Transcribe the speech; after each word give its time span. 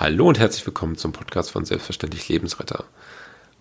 Hallo 0.00 0.28
und 0.28 0.38
herzlich 0.38 0.64
willkommen 0.64 0.96
zum 0.96 1.12
Podcast 1.12 1.50
von 1.50 1.66
Selbstverständlich 1.66 2.26
Lebensretter. 2.30 2.84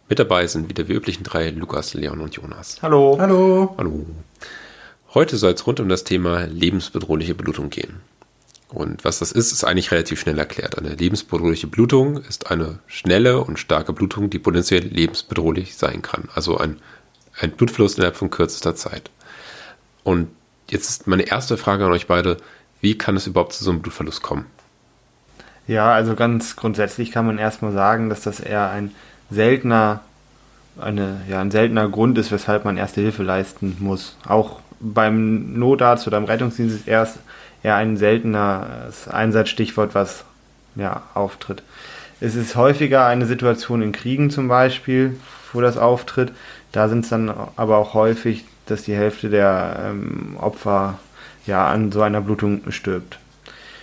Mit 0.08 0.20
dabei 0.20 0.48
sind 0.48 0.70
wieder 0.70 0.86
die 0.86 0.94
üblichen 0.94 1.26
drei, 1.26 1.50
Lukas, 1.50 1.94
Leon 1.94 2.22
und 2.22 2.34
Jonas. 2.34 2.78
Hallo. 2.82 3.18
Hallo. 3.20 3.76
Hallo. 3.78 4.06
Heute 5.14 5.36
soll 5.36 5.52
es 5.52 5.68
rund 5.68 5.82
um 5.82 5.90
das 5.90 6.06
Thema 6.06 6.46
lebensbedrohliche 6.46 7.36
Blutung 7.36 7.70
gehen. 7.70 8.00
Und 8.70 9.04
was 9.04 9.20
das 9.20 9.34
ist, 9.34 9.52
ist 9.52 9.66
eigentlich 9.66 9.92
relativ 9.92 10.22
schnell 10.22 10.40
erklärt. 10.40 10.78
Eine 10.78 10.96
lebensbedrohliche 10.96 11.68
Blutung 11.68 12.24
ist 12.24 12.50
eine 12.50 12.80
schnelle 12.88 13.44
und 13.44 13.60
starke 13.60 13.92
Blutung, 13.92 14.30
die 14.30 14.40
potenziell 14.40 14.86
lebensbedrohlich 14.86 15.76
sein 15.76 16.02
kann. 16.02 16.30
Also 16.36 16.58
ein, 16.58 16.78
ein 17.38 17.52
Blutverlust 17.52 17.98
innerhalb 17.98 18.16
von 18.16 18.30
kürzester 18.30 18.76
Zeit. 18.76 19.12
Und 20.06 20.30
jetzt 20.70 20.90
ist 20.90 21.06
meine 21.06 21.24
erste 21.24 21.58
Frage 21.58 21.86
an 21.86 21.92
euch 21.92 22.08
beide, 22.08 22.38
wie 22.80 22.98
kann 22.98 23.18
es 23.18 23.28
überhaupt 23.28 23.52
zu 23.52 23.66
so 23.66 23.72
einem 23.72 23.82
Blutverlust 23.82 24.22
kommen? 24.22 24.46
Ja, 25.70 25.94
also 25.94 26.16
ganz 26.16 26.56
grundsätzlich 26.56 27.12
kann 27.12 27.28
man 27.28 27.38
erstmal 27.38 27.72
sagen, 27.72 28.10
dass 28.10 28.22
das 28.22 28.40
eher 28.40 28.72
ein 28.72 28.90
seltener, 29.30 30.00
eine, 30.82 31.22
ja, 31.30 31.40
ein 31.42 31.52
seltener 31.52 31.88
Grund 31.88 32.18
ist, 32.18 32.32
weshalb 32.32 32.66
man 32.66 32.76
erste 32.76 33.02
Hilfe 33.02 33.22
leisten 33.22 33.78
muss. 33.80 34.18
Auch 34.28 34.62
beim 34.80 35.60
Notarzt 35.60 36.08
oder 36.08 36.18
im 36.18 36.24
Rettungsdienst 36.24 36.76
ist 36.76 36.88
erst 36.88 37.20
eher 37.62 37.76
ein 37.76 37.98
seltenes 37.98 39.08
Einsatzstichwort, 39.08 39.94
was 39.94 40.26
ja, 40.76 41.04
auftritt. 41.14 41.62
Es 42.20 42.34
ist 42.34 42.56
häufiger 42.56 43.06
eine 43.06 43.28
Situation 43.28 43.84
in 43.84 43.92
Kriegen 43.92 44.32
zum 44.32 44.48
Beispiel, 44.48 45.20
wo 45.54 45.62
das 45.62 45.78
auftritt. 45.78 46.32
Da 46.72 46.90
sind 46.90 47.04
es 47.04 47.10
dann 47.12 47.32
aber 47.58 47.78
auch 47.78 47.94
häufig, 47.94 48.44
dass 48.66 48.82
die 48.82 48.96
Hälfte 48.96 49.30
der 49.30 49.92
ähm, 49.92 50.36
Opfer 50.40 50.98
ja 51.46 51.68
an 51.68 51.92
so 51.92 52.02
einer 52.02 52.22
Blutung 52.22 52.72
stirbt. 52.72 53.20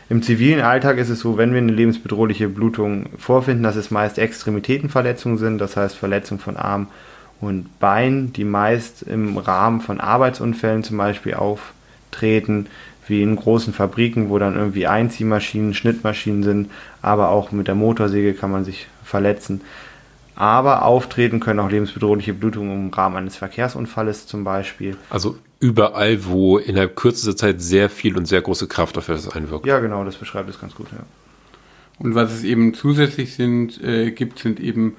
Im 0.08 0.22
zivilen 0.22 0.60
Alltag 0.60 0.98
ist 0.98 1.08
es 1.08 1.18
so, 1.18 1.36
wenn 1.36 1.52
wir 1.52 1.58
eine 1.58 1.72
lebensbedrohliche 1.72 2.48
Blutung 2.48 3.06
vorfinden, 3.18 3.64
dass 3.64 3.74
es 3.74 3.90
meist 3.90 4.18
Extremitätenverletzungen 4.18 5.36
sind, 5.36 5.58
das 5.58 5.76
heißt 5.76 5.96
Verletzungen 5.96 6.38
von 6.38 6.56
Arm 6.56 6.86
und 7.40 7.80
Bein, 7.80 8.32
die 8.32 8.44
meist 8.44 9.02
im 9.02 9.36
Rahmen 9.36 9.80
von 9.80 10.00
Arbeitsunfällen 10.00 10.84
zum 10.84 10.96
Beispiel 10.96 11.34
auftreten, 11.34 12.66
wie 13.08 13.22
in 13.22 13.34
großen 13.34 13.72
Fabriken, 13.72 14.30
wo 14.30 14.38
dann 14.38 14.56
irgendwie 14.56 14.86
Einziehmaschinen, 14.86 15.74
Schnittmaschinen 15.74 16.44
sind, 16.44 16.70
aber 17.02 17.30
auch 17.30 17.50
mit 17.50 17.66
der 17.66 17.74
Motorsäge 17.74 18.34
kann 18.34 18.52
man 18.52 18.64
sich 18.64 18.86
verletzen. 19.04 19.60
Aber 20.36 20.84
auftreten 20.84 21.40
können 21.40 21.60
auch 21.60 21.70
lebensbedrohliche 21.70 22.34
Blutungen 22.34 22.88
im 22.88 22.90
Rahmen 22.90 23.16
eines 23.16 23.36
Verkehrsunfalles 23.36 24.26
zum 24.26 24.44
Beispiel. 24.44 24.96
Also 25.08 25.38
überall, 25.60 26.24
wo 26.26 26.58
innerhalb 26.58 26.94
kürzester 26.94 27.36
Zeit 27.36 27.60
sehr 27.62 27.88
viel 27.88 28.16
und 28.16 28.26
sehr 28.26 28.42
große 28.42 28.68
Kraft 28.68 28.98
auf 28.98 29.06
das 29.06 29.28
einwirkt. 29.28 29.66
Ja, 29.66 29.78
genau, 29.80 30.04
das 30.04 30.16
beschreibt 30.16 30.50
es 30.50 30.60
ganz 30.60 30.74
gut, 30.74 30.88
ja. 30.92 30.98
Und 31.98 32.14
was 32.14 32.30
es 32.32 32.44
eben 32.44 32.74
zusätzlich 32.74 33.34
sind, 33.34 33.82
äh, 33.82 34.10
gibt, 34.10 34.38
sind 34.38 34.60
eben 34.60 34.96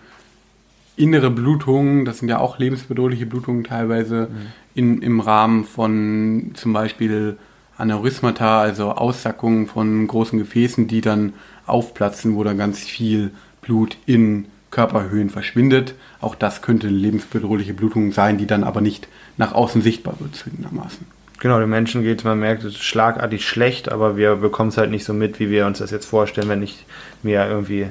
innere 0.96 1.30
Blutungen, 1.30 2.06
das 2.06 2.18
sind 2.20 2.30
ja 2.30 2.40
auch 2.40 2.58
lebensbedrohliche 2.58 3.28
Blutungen 3.28 3.64
teilweise, 3.64 4.30
mhm. 4.32 4.36
in, 4.74 5.02
im 5.04 5.20
Rahmen 5.20 5.64
von 5.64 6.52
zum 6.56 6.74
Beispiel 6.74 7.38
Aneurysmata, 7.78 8.62
also 8.62 8.92
Aussackungen 8.92 9.68
von 9.68 10.08
großen 10.08 10.40
Gefäßen, 10.40 10.88
die 10.88 11.02
dann 11.02 11.34
aufplatzen, 11.68 12.36
wo 12.36 12.44
dann 12.44 12.58
ganz 12.58 12.80
viel 12.80 13.30
Blut 13.62 13.98
in 14.08 14.48
Körperhöhen 14.78 15.32
verschwindet. 15.32 15.96
Auch 16.22 16.36
das 16.36 16.62
könnte 16.62 16.88
eine 16.88 16.96
lebensbedrohliche 16.96 17.74
Blutung 17.74 18.12
sein, 18.12 18.38
die 18.38 18.46
dann 18.46 18.64
aber 18.64 18.80
nicht 18.80 19.08
nach 19.36 19.54
außen 19.54 19.82
sichtbar 19.82 20.14
wird, 20.20 20.36
zwingendermaßen. 20.36 21.08
Genau, 21.40 21.60
den 21.60 21.70
Menschen 21.70 22.04
geht 22.04 22.20
es, 22.20 22.24
man 22.24 22.40
merkt, 22.40 22.64
es 22.64 22.74
ist 22.76 22.84
schlagartig 22.84 23.48
schlecht, 23.48 23.92
aber 23.92 24.18
wir 24.18 24.36
bekommen 24.36 24.70
es 24.70 24.78
halt 24.78 24.92
nicht 24.92 25.04
so 25.04 25.14
mit, 25.14 25.40
wie 25.40 25.50
wir 25.50 25.66
uns 25.66 25.80
das 25.80 25.90
jetzt 25.90 26.06
vorstellen, 26.06 26.48
wenn 26.48 26.62
ich 26.62 26.86
mir 27.24 27.48
irgendwie 27.48 27.88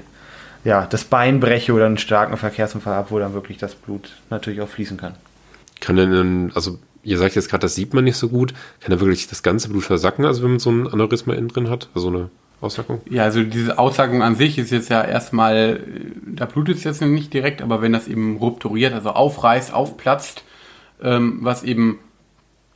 ja, 0.62 0.86
das 0.86 1.02
Bein 1.02 1.40
breche 1.40 1.72
oder 1.72 1.86
einen 1.86 1.98
starken 1.98 2.36
Verkehrsunfall 2.36 2.94
habe, 2.94 3.10
wo 3.10 3.18
dann 3.18 3.34
wirklich 3.34 3.58
das 3.58 3.74
Blut 3.74 4.12
natürlich 4.30 4.60
auch 4.60 4.68
fließen 4.68 4.96
kann. 4.96 5.16
Kann 5.80 5.96
denn, 5.96 6.52
also 6.54 6.78
ihr 7.02 7.18
sagt 7.18 7.34
jetzt 7.34 7.50
gerade, 7.50 7.62
das 7.62 7.74
sieht 7.74 7.94
man 7.94 8.04
nicht 8.04 8.16
so 8.16 8.28
gut, 8.28 8.54
kann 8.78 8.92
da 8.92 9.00
wirklich 9.00 9.26
das 9.26 9.42
ganze 9.42 9.70
Blut 9.70 9.82
versacken, 9.82 10.24
also 10.24 10.44
wenn 10.44 10.50
man 10.50 10.60
so 10.60 10.70
ein 10.70 10.86
Aneurysma 10.86 11.34
innen 11.34 11.48
drin 11.48 11.68
hat, 11.68 11.88
also 11.94 12.08
eine 12.08 12.30
Aussackung? 12.60 13.00
Ja, 13.08 13.24
also 13.24 13.42
diese 13.42 13.78
Aussackung 13.78 14.22
an 14.22 14.34
sich 14.34 14.58
ist 14.58 14.70
jetzt 14.70 14.88
ja 14.88 15.02
erstmal, 15.02 15.80
da 16.24 16.46
blutet 16.46 16.78
es 16.78 16.84
jetzt 16.84 17.02
nicht 17.02 17.32
direkt, 17.32 17.62
aber 17.62 17.82
wenn 17.82 17.92
das 17.92 18.08
eben 18.08 18.38
rupturiert, 18.38 18.94
also 18.94 19.10
aufreißt, 19.10 19.72
aufplatzt, 19.74 20.42
ähm, 21.02 21.38
was 21.42 21.62
eben 21.62 21.98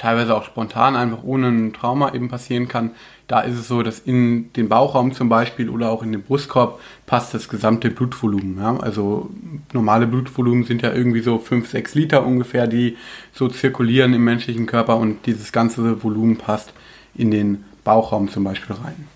teilweise 0.00 0.34
auch 0.34 0.44
spontan 0.44 0.96
einfach 0.96 1.22
ohne 1.22 1.48
ein 1.48 1.72
Trauma 1.74 2.14
eben 2.14 2.28
passieren 2.28 2.69
kann, 2.69 2.92
da 3.26 3.40
ist 3.40 3.58
es 3.58 3.69
so, 3.69 3.82
dass 3.82 3.98
in 3.98 4.50
den 4.54 4.69
Bauchraum 4.69 5.12
zum 5.12 5.28
Beispiel 5.28 5.69
oder 5.69 5.90
auch 5.90 6.02
in 6.02 6.10
den 6.10 6.22
Brustkorb 6.22 6.80
passt 7.06 7.34
das 7.34 7.48
gesamte 7.48 7.90
Blutvolumen. 7.90 8.58
Ja? 8.58 8.78
Also 8.78 9.28
normale 9.72 10.06
Blutvolumen 10.06 10.64
sind 10.64 10.82
ja 10.82 10.92
irgendwie 10.92 11.20
so 11.20 11.38
5, 11.38 11.69
6 11.69 11.94
Liter 11.94 12.26
ungefähr, 12.26 12.66
die 12.66 12.96
so 13.32 13.48
zirkulieren 13.48 14.14
im 14.14 14.24
menschlichen 14.24 14.66
Körper 14.66 14.96
und 14.96 15.26
dieses 15.26 15.52
ganze 15.52 16.02
Volumen 16.02 16.38
passt 16.38 16.72
in 17.14 17.30
den 17.30 17.64
Bauchraum 17.84 18.30
zum 18.30 18.44
Beispiel 18.44 18.76
rein. 18.76 19.06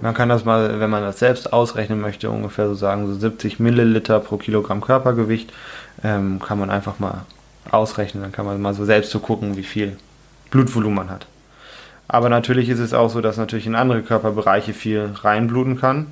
Man 0.00 0.14
kann 0.14 0.28
das 0.28 0.44
mal, 0.44 0.80
wenn 0.80 0.90
man 0.90 1.02
das 1.02 1.18
selbst 1.18 1.52
ausrechnen 1.52 2.00
möchte, 2.00 2.30
ungefähr 2.30 2.68
so 2.68 2.74
sagen, 2.74 3.06
so 3.06 3.14
70 3.14 3.58
Milliliter 3.58 4.20
pro 4.20 4.36
Kilogramm 4.36 4.80
Körpergewicht, 4.80 5.52
ähm, 6.04 6.40
kann 6.40 6.58
man 6.58 6.70
einfach 6.70 6.98
mal 6.98 7.24
ausrechnen. 7.70 8.22
Dann 8.22 8.32
kann 8.32 8.46
man 8.46 8.60
mal 8.60 8.74
so 8.74 8.84
selbst 8.84 9.10
so 9.10 9.18
gucken, 9.18 9.56
wie 9.56 9.64
viel 9.64 9.96
Blutvolumen 10.50 10.96
man 10.96 11.10
hat. 11.10 11.26
Aber 12.06 12.28
natürlich 12.28 12.68
ist 12.68 12.78
es 12.78 12.94
auch 12.94 13.10
so, 13.10 13.20
dass 13.20 13.36
natürlich 13.36 13.66
in 13.66 13.74
andere 13.74 14.02
Körperbereiche 14.02 14.72
viel 14.72 15.10
reinbluten 15.22 15.78
kann. 15.78 16.08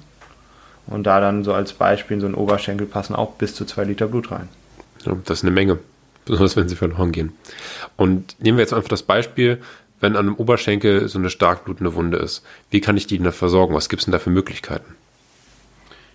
Und 0.86 1.04
da 1.04 1.20
dann 1.20 1.42
so 1.42 1.52
als 1.52 1.72
Beispiel 1.72 2.16
in 2.16 2.20
so 2.20 2.26
einen 2.26 2.34
Oberschenkel 2.36 2.86
passen 2.86 3.16
auch 3.16 3.32
bis 3.32 3.54
zu 3.54 3.64
zwei 3.64 3.84
Liter 3.84 4.06
Blut 4.06 4.30
rein. 4.30 4.48
Ja, 5.04 5.16
das 5.24 5.38
ist 5.38 5.44
eine 5.44 5.52
Menge. 5.52 5.78
Besonders 6.26 6.56
wenn 6.56 6.68
sie 6.68 6.76
verloren 6.76 7.12
gehen. 7.12 7.32
Und 7.96 8.36
nehmen 8.40 8.58
wir 8.58 8.62
jetzt 8.62 8.74
einfach 8.74 8.88
das 8.88 9.02
Beispiel, 9.02 9.60
wenn 10.00 10.16
an 10.16 10.26
einem 10.26 10.36
Oberschenkel 10.36 11.08
so 11.08 11.18
eine 11.18 11.30
stark 11.30 11.64
blutende 11.64 11.94
Wunde 11.94 12.18
ist. 12.18 12.44
Wie 12.70 12.80
kann 12.80 12.96
ich 12.96 13.06
die 13.06 13.16
denn 13.16 13.24
da 13.24 13.32
versorgen? 13.32 13.74
Was 13.74 13.88
gibt 13.88 14.00
es 14.00 14.06
denn 14.06 14.12
da 14.12 14.18
für 14.18 14.30
Möglichkeiten? 14.30 14.94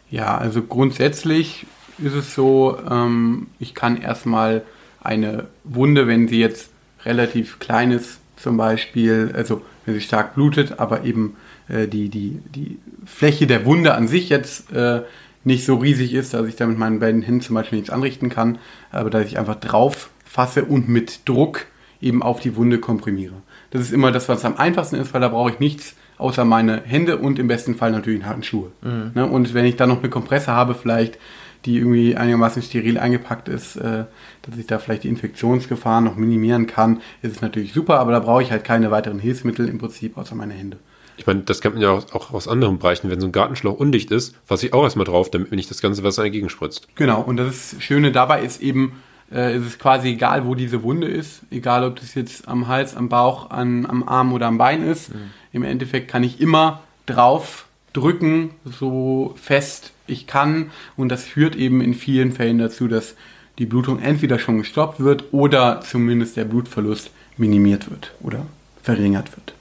Ja, 0.10 0.38
also 0.38 0.62
grundsätzlich 0.62 1.66
ist 1.98 2.14
es 2.14 2.36
so, 2.36 2.78
ähm, 2.90 3.48
ich 3.60 3.74
kann 3.74 3.98
erstmal 3.98 4.64
eine 5.02 5.48
Wunde, 5.64 6.08
wenn 6.08 6.28
sie 6.28 6.40
jetzt 6.40 6.70
relativ 7.06 7.60
klein 7.60 7.92
ist, 7.92 8.20
zum 8.36 8.58
Beispiel, 8.58 9.32
also 9.34 9.62
wenn 9.86 9.96
sie 9.96 10.02
stark 10.02 10.36
blutet, 10.36 10.80
aber 10.80 11.04
eben 11.04 11.36
äh, 11.70 11.88
die, 11.88 12.10
die, 12.10 12.40
die 12.54 12.78
Fläche 13.06 13.48
der 13.48 13.66
Wunde 13.66 13.94
an 13.96 14.08
sich 14.08 14.30
jetzt 14.30 14.72
äh, 14.72 15.02
nicht 15.44 15.66
so 15.66 15.76
riesig 15.76 16.14
ist, 16.14 16.34
dass 16.34 16.48
ich 16.48 16.56
da 16.56 16.68
mit 16.68 16.78
meinen 16.78 17.00
beiden 17.00 17.22
Händen 17.22 17.42
zum 17.42 17.56
Beispiel 17.56 17.80
nichts 17.80 17.92
anrichten 17.92 18.30
kann, 18.30 18.60
aber 18.92 19.10
dass 19.10 19.26
ich 19.26 19.40
einfach 19.40 19.56
drauf 19.56 20.10
fasse 20.26 20.66
und 20.66 20.88
mit 20.88 21.28
Druck 21.28 21.66
eben 22.02 22.24
auf 22.24 22.40
die 22.40 22.56
Wunde 22.56 22.80
komprimiere. 22.80 23.36
Das 23.72 23.82
ist 23.82 23.94
immer 23.94 24.12
das, 24.12 24.28
was 24.28 24.44
am 24.46 24.58
einfachsten 24.58 24.96
ist, 24.96 25.14
weil 25.14 25.22
da 25.22 25.30
brauche 25.30 25.52
ich 25.52 25.60
nichts 25.60 25.96
außer 26.18 26.46
meine 26.46 26.82
Hände 26.84 27.18
und 27.18 27.40
im 27.40 27.48
besten 27.48 27.76
Fall 27.76 27.92
natürlich 27.92 28.22
einen 28.22 28.30
harten 28.30 28.44
Schuhe. 28.44 28.72
Mhm. 28.82 29.12
Ne? 29.16 29.26
Und 29.26 29.54
wenn 29.54 29.66
ich 29.66 29.76
dann 29.76 29.90
noch 29.90 30.00
eine 30.00 30.10
Kompresse 30.10 30.52
habe, 30.52 30.76
vielleicht, 30.76 31.18
die 31.66 31.78
irgendwie 31.78 32.16
einigermaßen 32.16 32.62
steril 32.62 32.98
eingepackt 32.98 33.48
ist, 33.48 33.76
äh, 33.76 34.06
dass 34.44 34.58
ich 34.58 34.68
da 34.68 34.80
vielleicht 34.80 35.04
die 35.04 35.10
Infektionsgefahr 35.10 36.02
noch 36.02 36.16
minimieren 36.16 36.68
kann, 36.68 37.02
ist 37.22 37.36
es 37.36 37.42
natürlich 37.42 37.74
super, 37.74 38.00
aber 38.00 38.12
da 38.12 38.20
brauche 38.20 38.42
ich 38.42 38.52
halt 38.52 38.64
keine 38.64 38.92
weiteren 38.92 39.20
Hilfsmittel 39.20 39.68
im 39.68 39.78
Prinzip 39.78 40.18
außer 40.18 40.36
meine 40.36 40.54
Hände. 40.54 40.78
Ich 41.18 41.28
meine, 41.28 41.42
das 41.42 41.62
kennt 41.62 41.76
man 41.76 41.84
ja 41.84 41.92
auch 41.92 42.34
aus 42.34 42.48
anderen 42.48 42.80
Bereichen. 42.80 43.12
Wenn 43.12 43.20
so 43.20 43.28
ein 43.28 43.32
Gartenschlauch 43.32 43.78
undicht 43.78 44.10
ist, 44.12 44.36
fasse 44.44 44.66
ich 44.66 44.74
auch 44.74 44.84
erstmal 44.84 45.06
drauf, 45.06 45.30
damit 45.30 45.52
mir 45.52 45.58
nicht 45.58 45.70
das 45.70 45.82
ganze 45.82 46.04
Wasser 46.04 46.24
entgegenspritzt. 46.24 46.88
Genau, 46.96 47.22
und 47.22 47.38
das 47.38 47.76
Schöne 47.80 48.12
dabei 48.12 48.42
ist 48.42 48.62
eben, 48.62 48.94
äh, 49.32 49.56
ist 49.56 49.66
es 49.66 49.80
quasi 49.80 50.10
egal, 50.10 50.46
wo 50.46 50.56
diese 50.56 50.84
Wunde 50.84 51.08
ist, 51.08 51.42
egal 51.52 51.84
ob 51.84 52.00
das 52.00 52.16
jetzt 52.16 52.48
am 52.48 52.68
Hals, 52.68 52.96
am 52.96 53.10
Bauch, 53.10 53.50
an, 53.50 53.86
am 53.86 54.08
Arm 54.08 54.34
oder 54.34 54.48
am 54.48 54.58
Bein 54.58 54.84
ist. 54.84 55.14
Mhm. 55.14 55.32
Im 55.54 55.64
Endeffekt 55.64 56.10
kann 56.10 56.24
ich 56.24 56.40
immer 56.42 56.82
drauf 57.06 57.66
drücken, 57.94 58.52
so 58.66 59.36
fest 59.42 59.92
ich 60.08 60.28
kann. 60.28 60.72
Und 60.96 61.10
das 61.10 61.24
führt 61.24 61.56
eben 61.56 61.82
in 61.82 61.94
vielen 61.94 62.32
Fällen 62.32 62.58
dazu, 62.58 62.88
dass 62.88 63.16
die 63.60 63.66
Blutung 63.66 64.00
entweder 64.00 64.40
schon 64.40 64.58
gestoppt 64.58 65.00
wird 65.00 65.26
oder 65.32 65.82
zumindest 65.82 66.38
der 66.38 66.46
Blutverlust 66.46 67.12
minimiert 67.38 67.90
wird 67.90 68.14
oder 68.22 68.46
verringert 68.82 69.36
wird. 69.36 69.54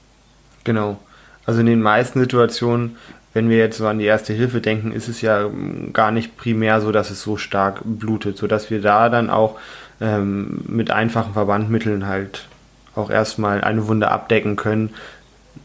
Genau. 0.63 0.99
Also 1.45 1.59
in 1.61 1.65
den 1.65 1.81
meisten 1.81 2.19
Situationen 2.19 2.97
wenn 3.33 3.49
wir 3.49 3.57
jetzt 3.57 3.77
so 3.77 3.87
an 3.87 3.99
die 3.99 4.05
erste 4.05 4.33
Hilfe 4.33 4.61
denken, 4.61 4.91
ist 4.91 5.07
es 5.07 5.21
ja 5.21 5.45
ähm, 5.45 5.93
gar 5.93 6.11
nicht 6.11 6.37
primär 6.37 6.81
so, 6.81 6.91
dass 6.91 7.11
es 7.11 7.21
so 7.21 7.37
stark 7.37 7.81
blutet, 7.83 8.37
sodass 8.37 8.69
wir 8.69 8.81
da 8.81 9.09
dann 9.09 9.29
auch 9.29 9.57
ähm, 10.01 10.61
mit 10.67 10.91
einfachen 10.91 11.33
Verbandmitteln 11.33 12.07
halt 12.07 12.47
auch 12.95 13.09
erstmal 13.09 13.61
eine 13.61 13.87
Wunde 13.87 14.11
abdecken 14.11 14.55
können, 14.57 14.93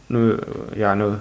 eine, 0.08 0.38
ja, 0.76 0.92
eine 0.92 1.20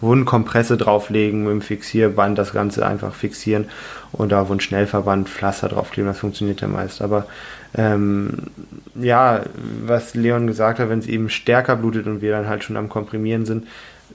Wundkompresse 0.00 0.76
drauflegen 0.76 1.44
mit 1.44 1.52
dem 1.52 1.62
Fixierband, 1.62 2.36
das 2.36 2.52
Ganze 2.52 2.84
einfach 2.86 3.14
fixieren 3.14 3.66
und 4.12 4.30
da 4.30 4.48
Wundschnellverband, 4.48 5.28
Pflaster 5.28 5.68
draufkleben, 5.68 6.10
das 6.10 6.18
funktioniert 6.18 6.60
ja 6.60 6.68
meist. 6.68 7.00
Aber 7.00 7.26
ähm, 7.74 8.48
ja, 8.94 9.40
was 9.86 10.14
Leon 10.14 10.46
gesagt 10.46 10.78
hat, 10.78 10.90
wenn 10.90 10.98
es 10.98 11.06
eben 11.06 11.30
stärker 11.30 11.76
blutet 11.76 12.06
und 12.06 12.20
wir 12.20 12.32
dann 12.32 12.48
halt 12.48 12.64
schon 12.64 12.76
am 12.76 12.88
Komprimieren 12.88 13.46
sind, 13.46 13.66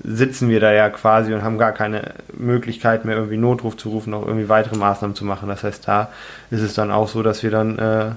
sitzen 0.03 0.49
wir 0.49 0.59
da 0.59 0.71
ja 0.73 0.89
quasi 0.89 1.33
und 1.33 1.43
haben 1.43 1.57
gar 1.57 1.71
keine 1.71 2.13
Möglichkeit 2.33 3.05
mehr, 3.05 3.15
irgendwie 3.15 3.37
Notruf 3.37 3.77
zu 3.77 3.89
rufen, 3.89 4.11
noch 4.11 4.25
irgendwie 4.25 4.49
weitere 4.49 4.77
Maßnahmen 4.77 5.15
zu 5.15 5.25
machen. 5.25 5.49
Das 5.49 5.63
heißt, 5.63 5.87
da 5.87 6.09
ist 6.51 6.61
es 6.61 6.73
dann 6.73 6.91
auch 6.91 7.07
so, 7.07 7.23
dass 7.23 7.43
wir 7.43 7.51
dann, 7.51 7.77
äh, 7.79 8.11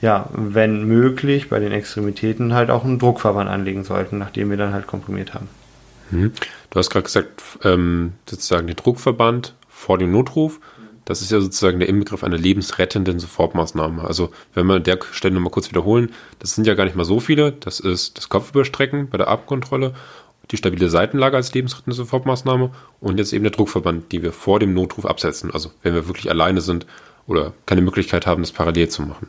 ja, 0.00 0.28
wenn 0.32 0.84
möglich, 0.84 1.48
bei 1.48 1.58
den 1.60 1.72
Extremitäten 1.72 2.54
halt 2.54 2.70
auch 2.70 2.84
einen 2.84 2.98
Druckverband 2.98 3.48
anlegen 3.48 3.84
sollten, 3.84 4.18
nachdem 4.18 4.50
wir 4.50 4.56
dann 4.56 4.72
halt 4.72 4.86
komprimiert 4.86 5.34
haben. 5.34 5.48
Mhm. 6.10 6.32
Du 6.70 6.78
hast 6.78 6.90
gerade 6.90 7.04
gesagt, 7.04 7.42
ähm, 7.62 8.12
sozusagen 8.28 8.66
den 8.66 8.76
Druckverband 8.76 9.54
vor 9.68 9.98
dem 9.98 10.12
Notruf. 10.12 10.60
Das 11.04 11.20
ist 11.20 11.30
ja 11.30 11.40
sozusagen 11.40 11.80
der 11.80 11.88
Inbegriff 11.88 12.24
einer 12.24 12.38
lebensrettenden 12.38 13.18
Sofortmaßnahme. 13.18 14.04
Also, 14.04 14.30
wenn 14.54 14.66
wir 14.66 14.76
an 14.76 14.84
der 14.84 14.98
Stelle 15.12 15.34
nochmal 15.34 15.50
kurz 15.50 15.68
wiederholen, 15.68 16.12
das 16.38 16.54
sind 16.54 16.66
ja 16.66 16.74
gar 16.74 16.84
nicht 16.84 16.96
mal 16.96 17.04
so 17.04 17.20
viele. 17.20 17.52
Das 17.52 17.78
ist 17.78 18.16
das 18.16 18.30
Kopfüberstrecken 18.30 19.10
bei 19.10 19.18
der 19.18 19.28
Abkontrolle 19.28 19.92
die 20.50 20.56
stabile 20.56 20.88
Seitenlage 20.88 21.36
als 21.36 21.52
lebensrettende 21.54 21.96
Sofortmaßnahme 21.96 22.70
und 23.00 23.18
jetzt 23.18 23.32
eben 23.32 23.44
der 23.44 23.52
Druckverband, 23.52 24.12
die 24.12 24.22
wir 24.22 24.32
vor 24.32 24.60
dem 24.60 24.74
Notruf 24.74 25.06
absetzen. 25.06 25.50
Also 25.52 25.70
wenn 25.82 25.94
wir 25.94 26.06
wirklich 26.06 26.30
alleine 26.30 26.60
sind 26.60 26.86
oder 27.26 27.52
keine 27.66 27.80
Möglichkeit 27.80 28.26
haben, 28.26 28.42
das 28.42 28.52
parallel 28.52 28.88
zu 28.88 29.02
machen. 29.02 29.28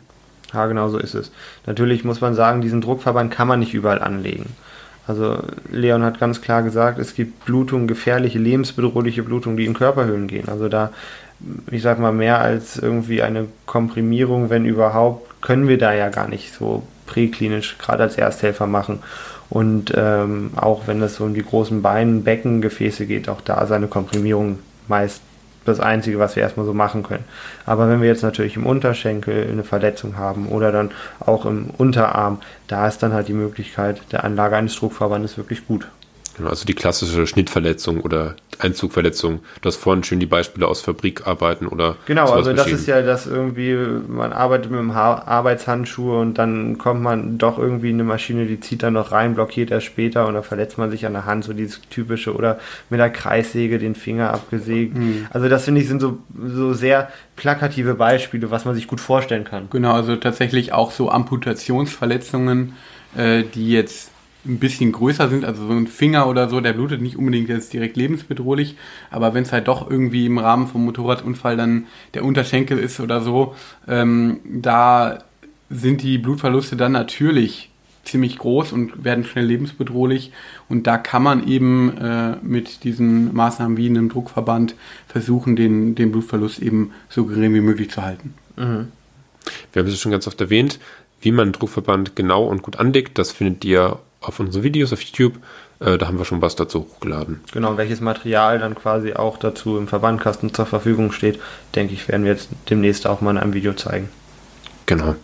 Ja, 0.53 0.67
genau 0.67 0.89
so 0.89 0.97
ist 0.97 1.15
es. 1.15 1.31
Natürlich 1.65 2.03
muss 2.03 2.21
man 2.21 2.35
sagen, 2.35 2.61
diesen 2.61 2.81
Druckverband 2.81 3.31
kann 3.31 3.47
man 3.47 3.59
nicht 3.59 3.73
überall 3.73 4.01
anlegen. 4.01 4.45
Also 5.07 5.37
Leon 5.71 6.03
hat 6.03 6.19
ganz 6.19 6.41
klar 6.41 6.63
gesagt, 6.63 6.97
es 6.97 7.13
gibt 7.13 7.45
Blutungen, 7.45 7.87
gefährliche, 7.87 8.39
lebensbedrohliche 8.39 9.23
Blutungen, 9.23 9.57
die 9.57 9.65
in 9.65 9.73
Körperhöhlen 9.73 10.27
gehen. 10.27 10.49
Also 10.49 10.67
da, 10.67 10.91
ich 11.69 11.81
sag 11.81 11.99
mal, 11.99 12.11
mehr 12.11 12.39
als 12.39 12.77
irgendwie 12.77 13.21
eine 13.21 13.47
Komprimierung, 13.65 14.49
wenn 14.49 14.65
überhaupt, 14.65 15.41
können 15.41 15.67
wir 15.67 15.77
da 15.77 15.93
ja 15.93 16.09
gar 16.09 16.27
nicht 16.27 16.53
so 16.53 16.83
präklinisch 17.05 17.77
gerade 17.77 18.03
als 18.03 18.17
Ersthelfer 18.17 18.65
machen. 18.65 18.99
Und 19.49 19.93
ähm, 19.95 20.51
auch 20.55 20.87
wenn 20.87 21.01
es 21.01 21.15
so 21.15 21.23
um 21.23 21.33
die 21.33 21.43
großen 21.43 21.81
Beinen, 21.81 22.23
Beckengefäße 22.23 23.05
geht, 23.05 23.29
auch 23.29 23.41
da 23.41 23.65
seine 23.67 23.87
Komprimierung 23.87 24.59
meist 24.87 25.21
das 25.65 25.79
Einzige, 25.79 26.19
was 26.19 26.35
wir 26.35 26.43
erstmal 26.43 26.65
so 26.65 26.73
machen 26.73 27.03
können. 27.03 27.23
Aber 27.65 27.89
wenn 27.89 28.01
wir 28.01 28.07
jetzt 28.07 28.23
natürlich 28.23 28.55
im 28.55 28.65
Unterschenkel 28.65 29.47
eine 29.51 29.63
Verletzung 29.63 30.17
haben 30.17 30.47
oder 30.47 30.71
dann 30.71 30.91
auch 31.19 31.45
im 31.45 31.71
Unterarm, 31.77 32.39
da 32.67 32.87
ist 32.87 32.99
dann 32.99 33.13
halt 33.13 33.27
die 33.27 33.33
Möglichkeit 33.33 34.01
der 34.11 34.23
Anlage 34.23 34.55
eines 34.55 34.75
Druckverbandes 34.75 35.37
wirklich 35.37 35.67
gut. 35.67 35.87
Genau, 36.37 36.49
also 36.49 36.65
die 36.65 36.73
klassische 36.73 37.27
Schnittverletzung 37.27 38.01
oder 38.01 38.35
Einzugverletzung. 38.59 39.39
Du 39.61 39.67
hast 39.67 39.77
vorhin 39.77 40.03
schön 40.03 40.19
die 40.19 40.25
Beispiele 40.25 40.67
aus 40.67 40.81
Fabrikarbeiten 40.81 41.67
oder. 41.67 41.97
Genau, 42.05 42.31
also 42.31 42.53
das 42.53 42.67
ist 42.67 42.87
ja 42.87 43.01
das 43.01 43.27
irgendwie, 43.27 43.75
man 44.07 44.33
arbeitet 44.33 44.71
mit 44.71 44.79
einem 44.79 44.91
Arbeitshandschuh 44.91 46.19
und 46.19 46.37
dann 46.37 46.77
kommt 46.77 47.01
man 47.01 47.37
doch 47.37 47.57
irgendwie 47.57 47.89
in 47.89 47.95
eine 47.95 48.03
Maschine, 48.03 48.45
die 48.45 48.59
zieht 48.59 48.83
dann 48.83 48.93
noch 48.93 49.11
rein, 49.11 49.35
blockiert 49.35 49.71
erst 49.71 49.85
später 49.85 50.27
und 50.27 50.33
dann 50.33 50.43
verletzt 50.43 50.77
man 50.77 50.91
sich 50.91 51.05
an 51.05 51.13
der 51.13 51.25
Hand, 51.25 51.43
so 51.43 51.53
dieses 51.53 51.81
typische 51.89 52.33
oder 52.33 52.59
mit 52.89 52.99
der 52.99 53.09
Kreissäge 53.09 53.79
den 53.79 53.95
Finger 53.95 54.33
abgesägt. 54.33 54.95
Mhm. 54.95 55.27
Also 55.31 55.49
das 55.49 55.65
finde 55.65 55.81
ich 55.81 55.87
sind 55.87 56.01
so, 56.01 56.19
so 56.45 56.73
sehr 56.73 57.09
plakative 57.35 57.95
Beispiele, 57.95 58.51
was 58.51 58.65
man 58.65 58.75
sich 58.75 58.87
gut 58.87 59.01
vorstellen 59.01 59.43
kann. 59.43 59.67
Genau, 59.69 59.93
also 59.93 60.15
tatsächlich 60.15 60.73
auch 60.73 60.91
so 60.91 61.09
Amputationsverletzungen, 61.09 62.73
äh, 63.17 63.43
die 63.43 63.71
jetzt 63.71 64.11
ein 64.45 64.59
bisschen 64.59 64.91
größer 64.91 65.29
sind, 65.29 65.45
also 65.45 65.67
so 65.67 65.73
ein 65.73 65.87
Finger 65.87 66.27
oder 66.27 66.49
so, 66.49 66.61
der 66.61 66.73
blutet 66.73 67.01
nicht 67.01 67.17
unbedingt 67.17 67.49
jetzt 67.49 67.73
direkt 67.73 67.97
lebensbedrohlich, 67.97 68.75
aber 69.11 69.33
wenn 69.33 69.43
es 69.43 69.51
halt 69.51 69.67
doch 69.67 69.89
irgendwie 69.89 70.25
im 70.25 70.37
Rahmen 70.37 70.67
vom 70.67 70.85
Motorradunfall 70.85 71.57
dann 71.57 71.87
der 72.13 72.23
Unterschenkel 72.23 72.77
ist 72.77 72.99
oder 72.99 73.21
so, 73.21 73.55
ähm, 73.87 74.39
da 74.45 75.19
sind 75.69 76.03
die 76.03 76.17
Blutverluste 76.17 76.75
dann 76.75 76.91
natürlich 76.91 77.71
ziemlich 78.05 78.37
groß 78.37 78.71
und 78.71 79.03
werden 79.03 79.23
schnell 79.23 79.45
lebensbedrohlich. 79.45 80.31
Und 80.69 80.87
da 80.87 80.97
kann 80.97 81.23
man 81.23 81.47
eben 81.47 81.97
äh, 81.97 82.37
mit 82.41 82.83
diesen 82.83 83.33
Maßnahmen 83.33 83.77
wie 83.77 83.89
einem 83.89 84.09
Druckverband 84.09 84.75
versuchen, 85.07 85.55
den, 85.55 85.95
den 85.95 86.11
Blutverlust 86.11 86.59
eben 86.59 86.91
so 87.09 87.25
gering 87.25 87.53
wie 87.53 87.61
möglich 87.61 87.89
zu 87.89 88.03
halten. 88.03 88.35
Mhm. 88.55 88.87
Wir 89.73 89.81
haben 89.81 89.89
es 89.89 89.99
schon 89.99 90.11
ganz 90.11 90.27
oft 90.27 90.39
erwähnt, 90.39 90.79
wie 91.21 91.31
man 91.31 91.43
einen 91.43 91.53
Druckverband 91.53 92.15
genau 92.15 92.45
und 92.45 92.61
gut 92.61 92.77
anlegt. 92.77 93.17
Das 93.17 93.31
findet 93.31 93.65
ihr 93.65 93.99
auf 94.27 94.39
unsere 94.39 94.63
Videos 94.63 94.93
auf 94.93 95.01
YouTube. 95.01 95.35
Äh, 95.79 95.97
da 95.97 96.07
haben 96.07 96.17
wir 96.17 96.25
schon 96.25 96.41
was 96.41 96.55
dazu 96.55 96.81
hochgeladen. 96.81 97.41
Genau, 97.51 97.77
welches 97.77 98.01
Material 98.01 98.59
dann 98.59 98.75
quasi 98.75 99.13
auch 99.13 99.37
dazu 99.37 99.77
im 99.77 99.87
Verbandkasten 99.87 100.53
zur 100.53 100.65
Verfügung 100.65 101.11
steht, 101.11 101.39
denke 101.75 101.93
ich, 101.93 102.07
werden 102.07 102.23
wir 102.23 102.31
jetzt 102.31 102.49
demnächst 102.69 103.07
auch 103.07 103.21
mal 103.21 103.31
in 103.31 103.37
einem 103.37 103.53
Video 103.53 103.73
zeigen. 103.73 104.09
Genau. 104.85 105.15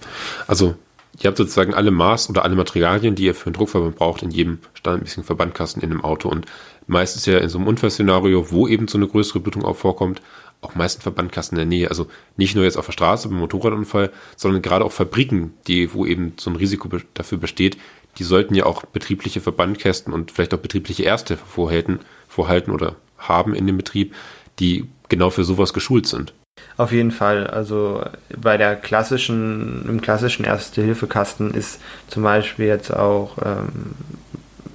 Also 0.48 0.75
ihr 1.19 1.27
habt 1.27 1.38
sozusagen 1.38 1.74
alle 1.74 1.92
Maß 1.92 2.30
oder 2.30 2.44
alle 2.44 2.56
Materialien, 2.56 3.15
die 3.15 3.25
ihr 3.25 3.36
für 3.36 3.48
einen 3.48 3.53
Druckverband 3.53 3.95
braucht, 3.95 4.24
in 4.24 4.31
jedem 4.31 4.59
standardmäßigen 4.74 5.24
Verbandkasten 5.24 5.81
in 5.81 5.92
einem 5.92 6.04
Auto. 6.04 6.30
Und 6.30 6.45
meistens 6.88 7.25
ja 7.25 7.38
in 7.38 7.50
so 7.50 7.57
einem 7.57 7.68
Unfallszenario, 7.68 8.51
wo 8.51 8.68
eben 8.68 8.88
so 8.88 8.97
eine 8.97 9.07
größere 9.07 9.39
Blutung 9.39 9.63
auch 9.63 9.75
vorkommt, 9.75 10.21
auch 10.62 10.75
meist 10.75 11.01
Verbandkasten 11.01 11.57
in 11.57 11.69
der 11.69 11.77
Nähe. 11.77 11.89
Also 11.89 12.07
nicht 12.38 12.56
nur 12.56 12.63
jetzt 12.63 12.77
auf 12.77 12.86
der 12.86 12.94
Straße 12.94 13.27
beim 13.30 13.39
Motorradunfall, 13.39 14.12
sondern 14.36 14.62
gerade 14.62 14.86
auch 14.86 14.92
Fabriken, 14.92 15.54
die, 15.68 15.94
wo 15.94 16.06
eben 16.06 16.33
so 16.38 16.50
ein 16.50 16.56
Risiko 16.56 16.88
dafür 17.13 17.39
besteht, 17.39 17.77
die 18.18 18.24
sollten 18.24 18.56
ja 18.56 18.66
auch 18.66 18.86
betriebliche 18.86 19.42
Verbandkästen 19.42 20.13
und 20.13 20.31
vielleicht 20.31 20.54
auch 20.54 20.60
betriebliche 20.60 21.06
Ersthilfe 21.06 21.46
vorhalten, 21.46 22.00
vorhalten 22.28 22.72
oder 22.72 22.96
haben 23.18 23.54
in 23.54 23.68
dem 23.68 23.78
Betrieb, 23.78 24.13
die 24.60 24.86
genau 25.10 25.30
für 25.30 25.44
sowas 25.44 25.74
geschult 25.74 26.08
sind. 26.08 26.34
Auf 26.78 26.92
jeden 26.92 27.12
Fall. 27.12 27.48
Also 27.48 28.04
bei 28.36 28.58
der 28.58 28.75
klassischen, 28.75 29.86
im 29.88 30.02
klassischen 30.02 30.46
Erste-Hilfe-Kasten 30.46 31.52
ist 31.52 31.80
zum 32.08 32.24
Beispiel 32.24 32.66
jetzt 32.66 32.92
auch, 32.92 33.38
ähm, 33.44 33.96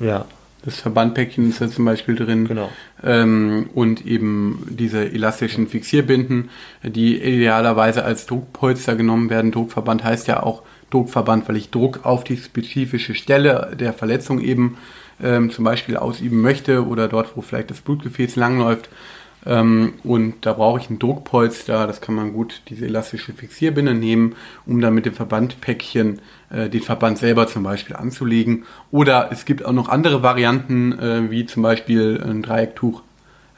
ja. 0.00 0.24
Das 0.64 0.80
Verbandpäckchen 0.80 1.48
ist 1.48 1.60
da 1.60 1.68
zum 1.68 1.84
Beispiel 1.84 2.16
drin. 2.16 2.48
Genau. 2.48 2.68
Ähm, 3.00 3.70
und 3.72 4.04
eben 4.04 4.66
diese 4.68 5.04
elastischen 5.04 5.68
Fixierbinden, 5.68 6.50
die 6.82 7.22
idealerweise 7.22 8.04
als 8.04 8.26
Druckpolster 8.26 8.96
genommen 8.96 9.30
werden. 9.30 9.52
Druckverband 9.52 10.02
heißt 10.02 10.26
ja 10.26 10.42
auch 10.42 10.62
Druckverband, 10.90 11.48
weil 11.48 11.56
ich 11.56 11.70
Druck 11.70 12.04
auf 12.04 12.24
die 12.24 12.36
spezifische 12.36 13.14
Stelle 13.14 13.76
der 13.78 13.92
Verletzung 13.92 14.40
eben 14.40 14.76
ähm, 15.22 15.50
zum 15.50 15.64
Beispiel 15.64 15.96
ausüben 15.96 16.40
möchte 16.40 16.86
oder 16.86 17.08
dort, 17.08 17.36
wo 17.36 17.42
vielleicht 17.42 17.70
das 17.70 17.80
Blutgefäß 17.80 18.36
langläuft. 18.36 18.88
Ähm, 19.44 19.94
und 20.02 20.44
da 20.44 20.54
brauche 20.54 20.80
ich 20.80 20.90
ein 20.90 20.98
Druckpolster, 20.98 21.86
das 21.86 22.00
kann 22.00 22.16
man 22.16 22.32
gut, 22.32 22.62
diese 22.68 22.86
elastische 22.86 23.32
Fixierbinde 23.32 23.94
nehmen, 23.94 24.34
um 24.66 24.80
dann 24.80 24.94
mit 24.94 25.06
dem 25.06 25.14
Verbandpäckchen 25.14 26.20
äh, 26.50 26.68
den 26.68 26.82
Verband 26.82 27.18
selber 27.18 27.46
zum 27.46 27.62
Beispiel 27.62 27.94
anzulegen. 27.94 28.64
Oder 28.90 29.28
es 29.30 29.44
gibt 29.44 29.64
auch 29.64 29.72
noch 29.72 29.88
andere 29.88 30.22
Varianten, 30.22 30.98
äh, 30.98 31.30
wie 31.30 31.46
zum 31.46 31.62
Beispiel 31.62 32.22
ein 32.22 32.42
Dreiecktuch, 32.42 33.02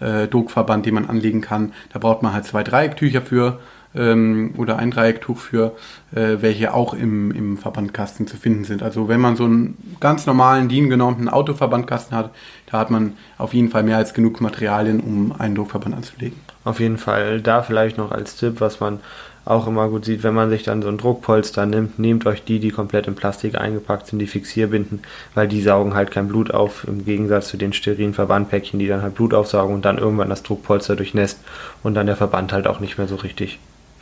äh, 0.01 0.29
Druckverband, 0.29 0.85
den 0.85 0.95
man 0.95 1.07
anlegen 1.07 1.41
kann. 1.41 1.73
Da 1.93 1.99
braucht 1.99 2.23
man 2.23 2.35
halt 2.35 2.45
zwei 2.45 2.63
Dreiecktücher 2.63 3.23
für 3.23 3.59
ähm, 3.99 4.55
oder 4.57 4.79
ein 4.79 4.91
Dreiecktuch 4.91 5.37
für, 5.37 5.73
äh, 6.15 6.37
welche 6.41 6.73
auch 6.73 6.95
im, 6.95 7.31
im 7.33 7.59
Verbandkasten 7.59 8.27
zu 8.27 8.37
finden 8.37 8.65
sind. 8.65 8.83
Also 8.83 9.09
wenn 9.09 9.21
man 9.21 9.37
so 9.37 9.45
einen 9.45 9.77
ganz 10.01 10.27
normalen 10.27 10.69
DIN 10.69 10.89
genommenen 10.89 11.29
Autoverbandkasten 11.29 12.17
hat, 12.17 12.31
da 12.71 12.79
hat 12.79 12.91
man 12.91 13.15
auf 13.37 13.53
jeden 13.53 13.69
Fall 13.69 13.83
mehr 13.83 13.97
als 13.97 14.15
genug 14.15 14.41
Materialien, 14.41 15.01
um 15.01 15.35
einen 15.39 15.55
Druckverband 15.55 15.97
anzulegen. 15.97 16.39
Auf 16.65 16.81
jeden 16.81 16.99
Fall. 16.99 17.41
Da 17.41 17.63
vielleicht 17.63 17.99
noch 17.99 18.13
als 18.13 18.37
Tipp, 18.37 18.61
was 18.61 18.81
man 18.81 19.01
auch 19.45 19.67
immer 19.67 19.89
gut 19.89 20.05
sieht, 20.05 20.23
wenn 20.25 20.35
man 20.35 20.51
sich 20.51 20.63
dann 20.63 20.83
so 20.83 20.89
ein 20.89 20.99
Druckpolster 20.99 21.65
nimmt, 21.65 21.99
nehmt 21.99 22.27
euch 22.27 22.45
die, 22.45 22.59
die 22.59 22.71
komplett 22.71 23.07
in 23.07 23.15
Plastik 23.15 23.59
eingepackt 23.59 24.07
sind, 24.07 24.19
die 24.19 24.27
Fixierbinden, 24.27 25.01
weil 25.35 25.49
die 25.49 25.63
saugen 25.63 25.95
halt 25.95 26.11
kein 26.11 26.29
Blut 26.29 26.51
auf, 26.51 26.87
im 26.87 27.07
Gegensatz 27.07 27.49
zu 27.49 27.57
den 27.57 27.73
sterilen 27.73 28.13
Verbandpäckchen, 28.13 28.79
die 28.79 28.87
dann 28.87 29.01
halt 29.01 29.15
Blut 29.15 29.33
aufsaugen 29.33 29.75
und 29.75 29.87
dann 29.87 29.97
irgendwann 29.97 30.29
das 30.29 30.43
Druckpolster 30.43 30.97
durchnässt 30.97 31.41
und 31.83 31.95
dann 31.95 32.07
der 32.07 32.17
Verband 32.17 32.53
halt 32.53 32.67
auch 32.67 32.81
nicht 32.81 32.99
mehr 32.99 33.09
so 33.09 33.17
richtig 33.17 33.59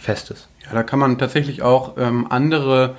Festes. 0.06 0.48
Ja, 0.64 0.72
da 0.72 0.82
kann 0.82 0.98
man 0.98 1.18
tatsächlich 1.18 1.62
auch 1.62 1.96
ähm, 1.98 2.26
andere 2.30 2.94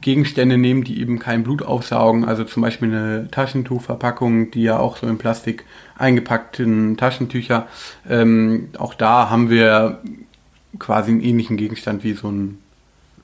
Gegenstände 0.00 0.58
nehmen, 0.58 0.84
die 0.84 1.00
eben 1.00 1.18
kein 1.18 1.42
Blut 1.42 1.62
aufsaugen. 1.62 2.24
Also 2.24 2.44
zum 2.44 2.62
Beispiel 2.62 2.88
eine 2.88 3.28
Taschentuchverpackung, 3.30 4.50
die 4.50 4.62
ja 4.62 4.78
auch 4.78 4.96
so 4.96 5.06
in 5.06 5.18
Plastik 5.18 5.64
eingepackten 5.96 6.96
Taschentücher. 6.96 7.66
Ähm, 8.08 8.68
auch 8.78 8.94
da 8.94 9.30
haben 9.30 9.50
wir 9.50 9.98
quasi 10.78 11.10
einen 11.10 11.22
ähnlichen 11.22 11.56
Gegenstand 11.56 12.04
wie 12.04 12.12
so 12.12 12.30
ein, 12.30 12.58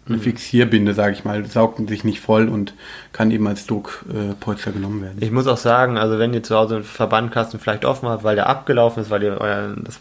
eine 0.09 0.17
mhm. 0.17 0.23
Fixierbinde, 0.23 0.95
sage 0.95 1.13
ich 1.13 1.25
mal. 1.25 1.45
Saugt 1.45 1.87
sich 1.89 2.03
nicht 2.03 2.21
voll 2.21 2.49
und 2.49 2.75
kann 3.13 3.31
eben 3.31 3.47
als 3.47 3.67
Druckpolster 3.67 4.71
äh, 4.71 4.73
genommen 4.73 5.03
werden. 5.03 5.19
Ich 5.21 5.31
muss 5.31 5.47
auch 5.47 5.59
sagen, 5.59 5.99
also 5.99 6.19
wenn 6.19 6.35
ihr 6.35 6.43
zu 6.43 6.57
Hause 6.57 6.77
einen 6.77 6.85
Verbandkasten 6.85 7.61
vielleicht 7.61 7.85
offen 7.85 8.09
habt, 8.09 8.25
weil 8.25 8.35
der 8.35 8.49
abgelaufen 8.49 9.03
ist, 9.03 9.11
weil 9.11 9.23
ihr 9.23 9.39
euer, 9.41 9.77
das 9.77 10.01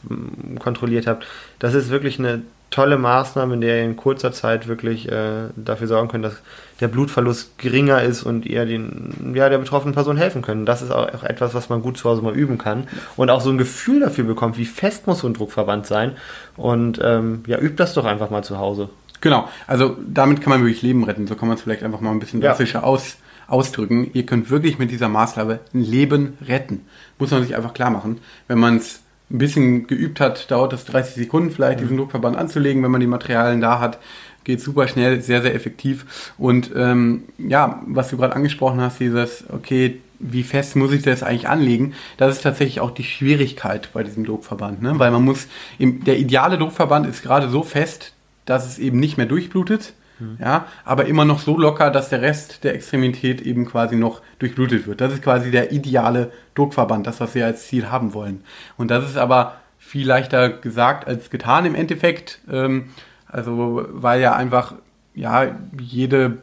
kontrolliert 0.60 1.06
habt, 1.06 1.28
das 1.60 1.74
ist 1.74 1.90
wirklich 1.90 2.18
eine 2.18 2.42
tolle 2.74 2.98
Maßnahme, 2.98 3.54
in 3.54 3.62
der 3.62 3.78
ihr 3.78 3.84
in 3.84 3.96
kurzer 3.96 4.32
Zeit 4.32 4.68
wirklich 4.68 5.08
äh, 5.12 5.50
dafür 5.56 5.88
sorgen 5.88 6.08
könnt, 6.08 6.26
dass 6.26 6.42
der 6.80 6.88
Blutverlust 6.88 7.60
geringer 7.60 8.02
ist 8.02 8.24
und 8.24 8.48
ihr 8.48 8.66
den, 8.66 9.34
ja, 9.36 9.48
der 9.48 9.60
betroffenen 9.60 9.94
Person 9.94 10.18
helfen 10.18 10.42
könnt. 10.42 10.68
Das 10.68 10.82
ist 10.82 10.92
auch 10.92 11.24
etwas, 11.24 11.54
was 11.54 11.70
man 11.70 11.84
gut 11.84 11.98
zu 11.98 12.10
Hause 12.10 12.24
mal 12.24 12.34
üben 12.34 12.58
kann 12.58 12.88
und 13.16 13.30
auch 13.30 13.42
so 13.42 13.52
ein 13.52 13.60
Gefühl 13.60 14.00
dafür 14.00 14.24
bekommt, 14.24 14.58
wie 14.58 14.66
fest 14.66 15.06
muss 15.06 15.20
so 15.20 15.28
ein 15.28 15.36
Druckverband 15.36 15.86
sein. 15.86 16.14
Und 16.58 17.00
ähm, 17.04 17.44
ja, 17.46 17.60
übt 17.60 17.76
das 17.76 17.94
doch 17.94 18.06
einfach 18.06 18.32
mal 18.32 18.44
zu 18.44 18.58
Hause. 18.58 18.90
Genau, 19.22 19.48
also 19.68 19.96
damit 20.06 20.42
kann 20.42 20.50
man 20.50 20.62
wirklich 20.62 20.82
Leben 20.82 21.04
retten. 21.04 21.28
So 21.28 21.36
kann 21.36 21.48
man 21.48 21.58
es 21.58 21.64
vielleicht 21.64 21.84
einfach 21.84 22.02
mal 22.02 22.12
ein 22.12 22.20
bisschen 22.20 22.42
drastischer 22.42 22.80
ja. 22.80 22.86
aus, 22.86 23.18
ausdrücken. 23.48 24.10
Ihr 24.14 24.26
könnt 24.26 24.50
wirklich 24.50 24.80
mit 24.80 24.90
dieser 24.90 25.10
Maßnahme 25.10 25.60
ein 25.74 25.82
Leben 25.82 26.38
retten. 26.46 26.88
Muss 27.20 27.30
man 27.30 27.44
sich 27.44 27.56
einfach 27.56 27.74
klar 27.74 27.92
machen. 27.92 28.20
Wenn 28.48 28.58
man 28.58 28.78
es 28.78 29.03
ein 29.34 29.40
bisschen 29.40 29.88
geübt 29.88 30.20
hat, 30.20 30.50
dauert 30.52 30.74
es 30.74 30.86
30 30.86 31.16
Sekunden 31.16 31.52
vielleicht, 31.52 31.80
diesen 31.80 31.98
Druckverband 31.98 32.38
anzulegen, 32.38 32.84
wenn 32.84 32.92
man 32.92 33.02
die 33.02 33.08
Materialien 33.08 33.62
da 33.62 33.80
hat. 33.80 34.00
Geht 34.44 34.62
super 34.62 34.88
schnell, 34.88 35.22
sehr, 35.22 35.42
sehr 35.42 35.56
effektiv. 35.56 36.34
Und 36.38 36.72
ähm, 36.76 37.24
ja, 37.38 37.82
was 37.88 38.10
du 38.10 38.18
gerade 38.18 38.36
angesprochen 38.36 38.80
hast, 38.80 39.00
dieses, 39.00 39.46
okay, 39.50 40.02
wie 40.20 40.44
fest 40.44 40.76
muss 40.76 40.92
ich 40.92 41.02
das 41.02 41.24
eigentlich 41.24 41.50
anlegen? 41.50 41.94
Das 42.18 42.36
ist 42.36 42.44
tatsächlich 42.44 42.80
auch 42.80 42.92
die 42.92 43.04
Schwierigkeit 43.04 43.90
bei 43.92 44.04
diesem 44.04 44.26
Druckverband, 44.26 44.82
ne? 44.82 45.00
weil 45.00 45.12
man 45.12 45.24
muss, 45.24 45.48
im, 45.80 46.04
der 46.04 46.18
ideale 46.18 46.58
Druckverband 46.58 47.08
ist 47.08 47.24
gerade 47.24 47.50
so 47.50 47.64
fest, 47.64 48.14
dass 48.46 48.68
es 48.68 48.80
eben 48.80 49.00
nicht 49.00 49.18
mehr 49.18 49.26
durchblutet, 49.26 49.94
mhm. 50.20 50.38
ja, 50.40 50.68
aber 50.86 51.06
immer 51.06 51.26
noch 51.26 51.40
so 51.40 51.58
locker, 51.58 51.90
dass 51.90 52.10
der 52.10 52.22
Rest 52.22 52.64
der 52.64 52.76
Extremität 52.76 53.42
eben 53.42 53.66
quasi 53.66 53.96
noch 53.96 54.22
durchblutet 54.40 54.88
wird. 54.88 55.02
Das 55.02 55.14
ist 55.14 55.24
quasi 55.24 55.52
der 55.52 55.72
ideale 55.72 56.32
Druckverband, 56.56 57.08
das, 57.08 57.20
was 57.20 57.36
wir 57.36 57.46
als 57.46 57.68
Ziel 57.68 57.92
haben 57.92 58.14
wollen. 58.14 58.44
Und 58.78 58.92
das 58.92 59.10
ist 59.10 59.18
aber 59.18 59.56
viel 59.78 60.08
leichter 60.08 60.50
gesagt 60.50 61.08
als 61.08 61.30
getan 61.30 61.66
im 61.66 61.76
Endeffekt. 61.76 62.40
Ähm, 62.52 62.90
also, 63.28 63.86
weil 63.92 64.22
ja 64.22 64.36
einfach 64.36 64.76
ja, 65.16 65.56
jede 65.80 66.40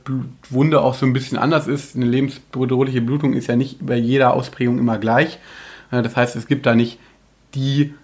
Wunde 0.48 0.80
auch 0.80 0.94
so 0.94 1.06
ein 1.06 1.12
bisschen 1.12 1.38
anders 1.38 1.66
ist. 1.66 1.96
Eine 1.96 2.06
lebensbedrohliche 2.06 3.00
Blutung 3.00 3.32
ist 3.32 3.48
ja 3.48 3.56
nicht 3.56 3.84
bei 3.84 3.96
jeder 3.96 4.34
Ausprägung 4.34 4.78
immer 4.78 4.98
gleich. 4.98 5.38
Äh, 5.90 6.02
das 6.02 6.16
heißt, 6.16 6.36
es 6.36 6.46
gibt 6.46 6.66
da 6.66 6.74
nicht 6.74 6.98
die, 7.54 7.94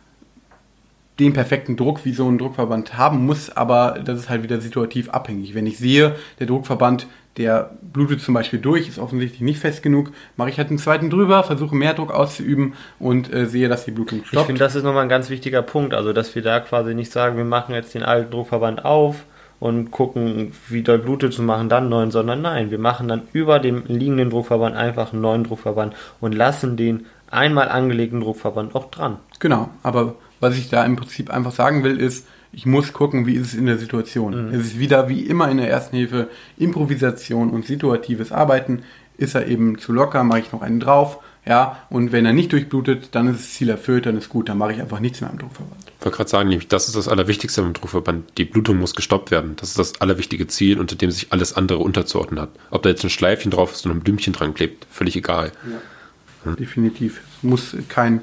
den 1.18 1.32
perfekten 1.32 1.76
Druck, 1.76 2.04
wie 2.04 2.12
so 2.12 2.28
ein 2.28 2.38
Druckverband 2.38 2.98
haben 2.98 3.24
muss, 3.24 3.50
aber 3.50 3.98
das 4.04 4.20
ist 4.20 4.28
halt 4.28 4.42
wieder 4.42 4.60
situativ 4.60 5.08
abhängig. 5.10 5.54
Wenn 5.54 5.66
ich 5.66 5.78
sehe, 5.78 6.14
der 6.38 6.46
Druckverband, 6.46 7.06
der 7.38 7.70
blutet 7.80 8.20
zum 8.20 8.34
Beispiel 8.34 8.58
durch, 8.58 8.88
ist 8.88 8.98
offensichtlich 8.98 9.40
nicht 9.40 9.58
fest 9.58 9.82
genug, 9.82 10.12
mache 10.36 10.50
ich 10.50 10.58
halt 10.58 10.68
einen 10.68 10.78
zweiten 10.78 11.10
drüber, 11.10 11.42
versuche 11.42 11.74
mehr 11.74 11.94
Druck 11.94 12.10
auszuüben 12.10 12.74
und 12.98 13.32
äh, 13.32 13.46
sehe, 13.46 13.68
dass 13.68 13.84
die 13.84 13.90
Blutung 13.90 14.24
stoppt. 14.24 14.42
Ich 14.42 14.46
finde, 14.46 14.58
das 14.58 14.74
ist 14.74 14.82
nochmal 14.82 15.04
ein 15.04 15.08
ganz 15.08 15.30
wichtiger 15.30 15.62
Punkt, 15.62 15.94
also 15.94 16.12
dass 16.12 16.34
wir 16.34 16.42
da 16.42 16.60
quasi 16.60 16.94
nicht 16.94 17.12
sagen, 17.12 17.36
wir 17.36 17.44
machen 17.44 17.74
jetzt 17.74 17.94
den 17.94 18.02
alten 18.02 18.30
Druckverband 18.30 18.84
auf, 18.84 19.24
und 19.58 19.90
gucken, 19.90 20.52
wie 20.68 20.82
doll 20.82 20.98
blutet 20.98 21.32
zu 21.32 21.42
machen, 21.42 21.68
dann 21.68 21.88
neuen, 21.88 22.10
sondern 22.10 22.42
nein, 22.42 22.70
wir 22.70 22.78
machen 22.78 23.08
dann 23.08 23.22
über 23.32 23.58
dem 23.58 23.84
liegenden 23.86 24.30
Druckverband 24.30 24.76
einfach 24.76 25.12
einen 25.12 25.22
neuen 25.22 25.44
Druckverband 25.44 25.94
und 26.20 26.34
lassen 26.34 26.76
den 26.76 27.06
einmal 27.30 27.68
angelegten 27.68 28.20
Druckverband 28.20 28.74
auch 28.74 28.90
dran. 28.90 29.18
Genau, 29.40 29.70
aber 29.82 30.14
was 30.40 30.56
ich 30.56 30.68
da 30.68 30.84
im 30.84 30.96
Prinzip 30.96 31.30
einfach 31.30 31.52
sagen 31.52 31.84
will, 31.84 31.98
ist, 31.98 32.26
ich 32.52 32.66
muss 32.66 32.92
gucken, 32.92 33.26
wie 33.26 33.34
ist 33.34 33.48
es 33.48 33.54
in 33.54 33.66
der 33.66 33.78
Situation. 33.78 34.48
Mhm. 34.48 34.54
Es 34.54 34.66
ist 34.66 34.78
wieder 34.78 35.08
wie 35.08 35.20
immer 35.20 35.50
in 35.50 35.58
der 35.58 35.68
ersten 35.68 35.96
Hilfe 35.96 36.28
Improvisation 36.56 37.50
und 37.50 37.66
situatives 37.66 38.32
Arbeiten. 38.32 38.82
Ist 39.18 39.34
er 39.34 39.46
eben 39.46 39.78
zu 39.78 39.92
locker, 39.92 40.24
mache 40.24 40.40
ich 40.40 40.52
noch 40.52 40.62
einen 40.62 40.80
drauf. 40.80 41.18
Ja, 41.46 41.82
und 41.90 42.10
wenn 42.10 42.26
er 42.26 42.32
nicht 42.32 42.52
durchblutet, 42.52 43.10
dann 43.12 43.28
ist 43.28 43.40
das 43.40 43.54
Ziel 43.54 43.68
erfüllt, 43.68 44.06
dann 44.06 44.16
ist 44.16 44.28
gut, 44.28 44.48
dann 44.48 44.58
mache 44.58 44.72
ich 44.72 44.80
einfach 44.80 44.98
nichts 44.98 45.20
mehr 45.20 45.30
am 45.30 45.38
Druckverband. 45.38 45.76
Ich 45.86 46.04
wollte 46.04 46.16
gerade 46.16 46.30
sagen, 46.30 46.48
nämlich 46.48 46.66
das 46.66 46.88
ist 46.88 46.96
das 46.96 47.06
Allerwichtigste 47.06 47.62
am 47.62 47.72
Druckverband. 47.72 48.36
Die 48.36 48.44
Blutung 48.44 48.78
muss 48.78 48.96
gestoppt 48.96 49.30
werden. 49.30 49.54
Das 49.56 49.68
ist 49.68 49.78
das 49.78 50.00
allerwichtige 50.00 50.48
Ziel, 50.48 50.80
unter 50.80 50.96
dem 50.96 51.12
sich 51.12 51.32
alles 51.32 51.52
andere 51.52 51.78
unterzuordnen 51.78 52.40
hat. 52.40 52.50
Ob 52.70 52.82
da 52.82 52.88
jetzt 52.88 53.04
ein 53.04 53.10
Schleifchen 53.10 53.52
drauf 53.52 53.72
ist 53.72 53.86
und 53.86 53.92
ein 53.92 54.00
Blümchen 54.00 54.32
dran 54.32 54.54
klebt, 54.54 54.86
völlig 54.90 55.14
egal. 55.14 55.52
Ja. 55.70 56.50
Hm? 56.50 56.56
Definitiv. 56.56 57.20
Es 57.36 57.42
muss 57.44 57.76
kein 57.88 58.22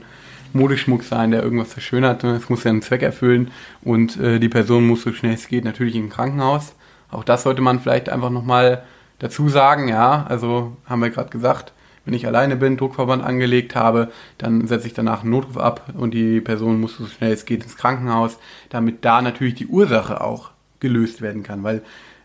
Modeschmuck 0.53 1.03
sein, 1.03 1.31
der 1.31 1.43
irgendwas 1.43 1.73
verschönert, 1.73 2.23
es 2.23 2.49
muss 2.49 2.63
ja 2.63 2.71
einen 2.71 2.81
Zweck 2.81 3.01
erfüllen. 3.01 3.51
Und 3.81 4.19
äh, 4.19 4.39
die 4.39 4.49
Person 4.49 4.87
muss 4.87 5.03
so 5.03 5.13
schnell 5.13 5.33
es 5.33 5.47
geht 5.47 5.65
natürlich 5.65 5.95
im 5.95 6.09
Krankenhaus. 6.09 6.75
Auch 7.11 7.23
das 7.23 7.43
sollte 7.43 7.61
man 7.61 7.79
vielleicht 7.79 8.09
einfach 8.09 8.29
nochmal 8.29 8.83
dazu 9.19 9.49
sagen, 9.49 9.87
ja, 9.87 10.25
also 10.27 10.75
haben 10.85 11.01
wir 11.01 11.09
gerade 11.09 11.29
gesagt, 11.29 11.73
wenn 12.05 12.13
ich 12.13 12.27
alleine 12.27 12.55
bin, 12.55 12.75
Druckverband 12.75 13.23
angelegt 13.23 13.75
habe, 13.75 14.11
dann 14.37 14.67
setze 14.67 14.87
ich 14.87 14.93
danach 14.93 15.21
einen 15.21 15.31
Notruf 15.31 15.57
ab 15.57 15.93
und 15.93 16.13
die 16.13 16.41
Person 16.41 16.81
muss 16.81 16.97
so 16.97 17.05
schnell 17.05 17.31
es 17.31 17.45
geht 17.45 17.63
ins 17.63 17.77
Krankenhaus, 17.77 18.39
damit 18.69 19.05
da 19.05 19.21
natürlich 19.21 19.55
die 19.55 19.67
Ursache 19.67 20.19
auch 20.19 20.51
gelöst 20.79 21.21
werden 21.21 21.43
kann, 21.43 21.63
weil 21.63 21.81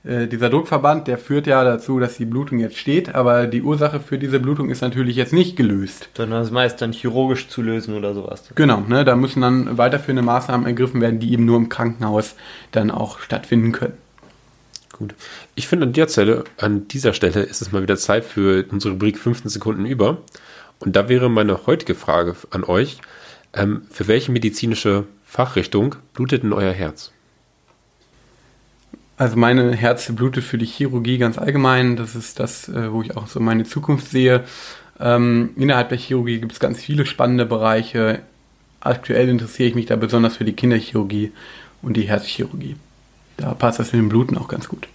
dieser 0.08 0.48
Druckverband, 0.48 1.06
der 1.06 1.18
führt 1.18 1.46
ja 1.46 1.62
dazu, 1.64 1.98
dass 1.98 2.16
die 2.16 2.24
Blutung 2.24 2.58
jetzt 2.58 2.78
steht, 2.78 3.14
aber 3.14 3.46
die 3.46 3.62
Ursache 3.62 4.00
für 4.00 4.18
diese 4.18 4.40
Blutung 4.40 4.70
ist 4.70 4.80
natürlich 4.80 5.16
jetzt 5.16 5.34
nicht 5.34 5.54
gelöst. 5.56 6.08
Sondern 6.16 6.40
das 6.40 6.50
meist 6.50 6.80
dann 6.80 6.92
chirurgisch 6.92 7.48
zu 7.48 7.60
lösen 7.60 7.94
oder 7.94 8.14
sowas. 8.14 8.44
Genau, 8.54 8.80
ne, 8.80 9.04
da 9.04 9.16
müssen 9.16 9.42
dann 9.42 9.76
weiterführende 9.76 10.22
Maßnahmen 10.22 10.66
ergriffen 10.66 11.02
werden, 11.02 11.20
die 11.20 11.32
eben 11.32 11.44
nur 11.44 11.58
im 11.58 11.68
Krankenhaus 11.68 12.36
dann 12.72 12.90
auch 12.90 13.20
stattfinden 13.20 13.72
können. 13.72 13.98
Gut. 14.98 15.14
Ich 15.54 15.68
finde 15.68 15.86
an 15.86 15.92
der 15.92 16.08
Stelle, 16.08 16.44
an 16.56 16.88
dieser 16.88 17.12
Stelle 17.12 17.42
ist 17.42 17.62
es 17.62 17.70
mal 17.70 17.82
wieder 17.82 17.96
Zeit 17.96 18.24
für 18.24 18.64
unsere 18.70 18.94
Rubrik 18.94 19.18
15 19.18 19.48
Sekunden 19.48 19.86
über. 19.86 20.22
Und 20.80 20.96
da 20.96 21.08
wäre 21.08 21.28
meine 21.28 21.66
heutige 21.66 21.94
Frage 21.94 22.34
an 22.50 22.64
euch: 22.64 22.98
ähm, 23.52 23.82
Für 23.90 24.08
welche 24.08 24.32
medizinische 24.32 25.04
Fachrichtung 25.24 25.96
blutet 26.14 26.42
denn 26.42 26.52
euer 26.52 26.72
Herz? 26.72 27.12
Also 29.18 29.36
meine 29.36 29.74
Herz 29.74 30.10
blutet 30.12 30.44
für 30.44 30.58
die 30.58 30.66
Chirurgie 30.66 31.18
ganz 31.18 31.38
allgemein. 31.38 31.96
Das 31.96 32.14
ist 32.14 32.40
das, 32.40 32.68
äh, 32.68 32.92
wo 32.92 33.02
ich 33.02 33.16
auch 33.16 33.26
so 33.26 33.40
meine 33.40 33.64
Zukunft 33.64 34.10
sehe. 34.10 34.44
Ähm, 35.00 35.50
innerhalb 35.56 35.90
der 35.90 35.98
Chirurgie 35.98 36.40
gibt 36.40 36.52
es 36.52 36.60
ganz 36.60 36.80
viele 36.80 37.04
spannende 37.04 37.44
Bereiche. 37.44 38.20
Aktuell 38.80 39.28
interessiere 39.28 39.68
ich 39.68 39.74
mich 39.74 39.86
da 39.86 39.96
besonders 39.96 40.36
für 40.36 40.44
die 40.44 40.54
Kinderchirurgie 40.54 41.32
und 41.82 41.96
die 41.96 42.08
Herzchirurgie 42.08 42.76
da 43.38 43.54
passt 43.54 43.78
das 43.78 43.92
mit 43.92 44.02
dem 44.02 44.10
Bluten 44.10 44.36
auch 44.36 44.48
ganz 44.48 44.68
gut. 44.68 44.86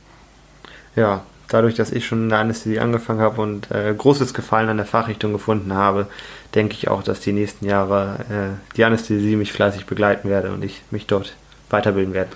Ja, 0.96 1.24
dadurch, 1.48 1.74
dass 1.74 1.92
ich 1.92 2.06
schon 2.06 2.24
in 2.24 2.30
der 2.30 2.39
Anästhesie 2.39 2.80
angefangen 2.80 3.22
habe 3.22 3.42
und 3.42 3.72
äh, 3.72 3.94
großes 3.98 4.36
Gefallen 4.36 4.70
an 4.70 4.77
der 4.77 4.86
Fachrichtung 4.86 5.34
gefunden 5.34 5.74
habe, 5.74 6.08
denke 6.53 6.75
ich 6.75 6.88
auch, 6.88 7.01
dass 7.01 7.22
die 7.22 7.32
nächsten 7.32 7.65
Jahre 7.65 8.20
äh, 8.30 8.75
die 8.77 8.84
Anästhesie 8.84 9.36
mich 9.36 9.51
fleißig 9.51 9.88
begleiten 9.88 10.30
werde 10.30 10.51
und 10.51 10.63
ich 10.63 10.84
mich 10.92 11.08
dort 11.08 11.36
weiterbilden 11.70 12.13
werde. 12.13 12.32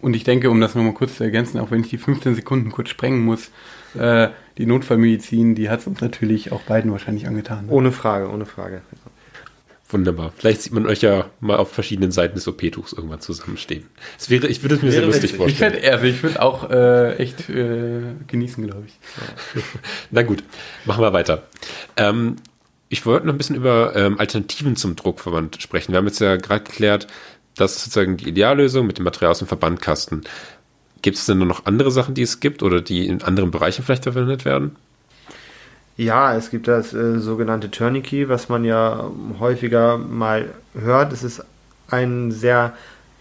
Und 0.00 0.14
ich 0.14 0.24
denke, 0.24 0.50
um 0.50 0.60
das 0.60 0.74
nochmal 0.74 0.94
kurz 0.94 1.16
zu 1.16 1.24
ergänzen, 1.24 1.58
auch 1.58 1.70
wenn 1.70 1.80
ich 1.80 1.90
die 1.90 1.98
15 1.98 2.34
Sekunden 2.34 2.70
kurz 2.70 2.88
sprengen 2.88 3.24
muss, 3.24 3.50
äh, 3.98 4.28
die 4.58 4.66
Notfallmedizin, 4.66 5.54
die 5.54 5.70
hat 5.70 5.80
es 5.80 5.86
uns 5.86 6.00
natürlich 6.00 6.52
auch 6.52 6.62
beiden 6.62 6.90
wahrscheinlich 6.90 7.26
angetan. 7.26 7.66
Ne? 7.66 7.72
Ohne 7.72 7.92
Frage, 7.92 8.28
ohne 8.30 8.46
Frage. 8.46 8.82
Wunderbar. 9.90 10.32
Vielleicht 10.36 10.62
sieht 10.62 10.74
man 10.74 10.86
euch 10.86 11.00
ja 11.00 11.30
mal 11.40 11.56
auf 11.56 11.72
verschiedenen 11.72 12.10
Seiten 12.10 12.34
des 12.34 12.46
OP-Tuchs 12.46 12.92
irgendwann 12.92 13.20
zusammenstehen. 13.20 13.86
Es 14.18 14.28
wäre, 14.28 14.46
ich 14.46 14.62
würde 14.62 14.74
es 14.74 14.82
mir 14.82 14.92
sehr 14.92 15.06
lustig 15.06 15.32
vorstellen. 15.32 15.74
Ich 15.78 15.82
würde 15.82 16.08
ich 16.08 16.22
würd 16.22 16.38
auch 16.40 16.68
äh, 16.70 17.16
echt 17.16 17.48
äh, 17.48 18.02
genießen, 18.26 18.66
glaube 18.66 18.84
ich. 18.86 18.98
Na 20.10 20.22
gut, 20.22 20.44
machen 20.84 21.02
wir 21.02 21.14
weiter. 21.14 21.44
Ähm, 21.96 22.36
ich 22.90 23.06
wollte 23.06 23.26
noch 23.26 23.34
ein 23.34 23.38
bisschen 23.38 23.56
über 23.56 23.96
ähm, 23.96 24.18
Alternativen 24.18 24.76
zum 24.76 24.94
Druckverband 24.94 25.60
sprechen. 25.62 25.92
Wir 25.92 25.98
haben 25.98 26.06
jetzt 26.06 26.20
ja 26.20 26.36
gerade 26.36 26.64
geklärt, 26.64 27.06
das 27.60 27.76
ist 27.76 27.84
sozusagen 27.84 28.16
die 28.16 28.28
Ideallösung 28.28 28.86
mit 28.86 28.98
dem 28.98 29.04
Material 29.04 29.32
aus 29.32 29.38
dem 29.38 29.48
Verbandkasten. 29.48 30.24
Gibt 31.02 31.16
es 31.16 31.26
denn 31.26 31.38
noch 31.38 31.66
andere 31.66 31.90
Sachen, 31.90 32.14
die 32.14 32.22
es 32.22 32.40
gibt 32.40 32.62
oder 32.62 32.80
die 32.80 33.06
in 33.06 33.22
anderen 33.22 33.50
Bereichen 33.50 33.84
vielleicht 33.84 34.04
verwendet 34.04 34.44
werden? 34.44 34.76
Ja, 35.96 36.34
es 36.36 36.50
gibt 36.50 36.68
das 36.68 36.94
äh, 36.94 37.18
sogenannte 37.18 37.70
Tourniquet, 37.70 38.28
was 38.28 38.48
man 38.48 38.64
ja 38.64 39.10
häufiger 39.40 39.98
mal 39.98 40.50
hört. 40.74 41.12
Es 41.12 41.24
ist 41.24 41.44
ein 41.90 42.30
sehr 42.30 42.72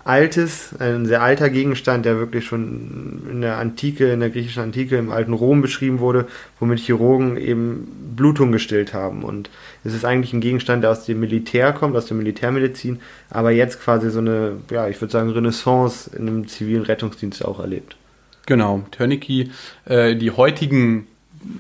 altes, 0.07 0.73
ein 0.79 1.05
sehr 1.05 1.21
alter 1.21 1.49
Gegenstand, 1.49 2.05
der 2.05 2.17
wirklich 2.17 2.45
schon 2.45 3.21
in 3.29 3.41
der 3.41 3.57
Antike, 3.57 4.11
in 4.11 4.19
der 4.19 4.29
griechischen 4.29 4.63
Antike, 4.63 4.97
im 4.97 5.11
alten 5.11 5.33
Rom 5.33 5.61
beschrieben 5.61 5.99
wurde, 5.99 6.27
womit 6.59 6.79
Chirurgen 6.79 7.37
eben 7.37 8.13
Blutung 8.15 8.51
gestillt 8.51 8.93
haben. 8.93 9.23
Und 9.23 9.49
es 9.83 9.93
ist 9.93 10.05
eigentlich 10.05 10.33
ein 10.33 10.41
Gegenstand, 10.41 10.83
der 10.83 10.91
aus 10.91 11.05
dem 11.05 11.19
Militär 11.19 11.73
kommt, 11.73 11.95
aus 11.95 12.07
der 12.07 12.17
Militärmedizin, 12.17 12.99
aber 13.29 13.51
jetzt 13.51 13.81
quasi 13.81 14.09
so 14.09 14.19
eine, 14.19 14.53
ja, 14.71 14.87
ich 14.87 14.99
würde 15.01 15.11
sagen, 15.11 15.29
Renaissance 15.29 16.09
in 16.15 16.27
einem 16.27 16.47
zivilen 16.47 16.83
Rettungsdienst 16.83 17.43
auch 17.43 17.59
erlebt. 17.59 17.95
Genau, 18.45 18.83
Tourniquet, 18.91 19.51
äh, 19.85 20.15
die 20.15 20.31
heutigen 20.31 21.07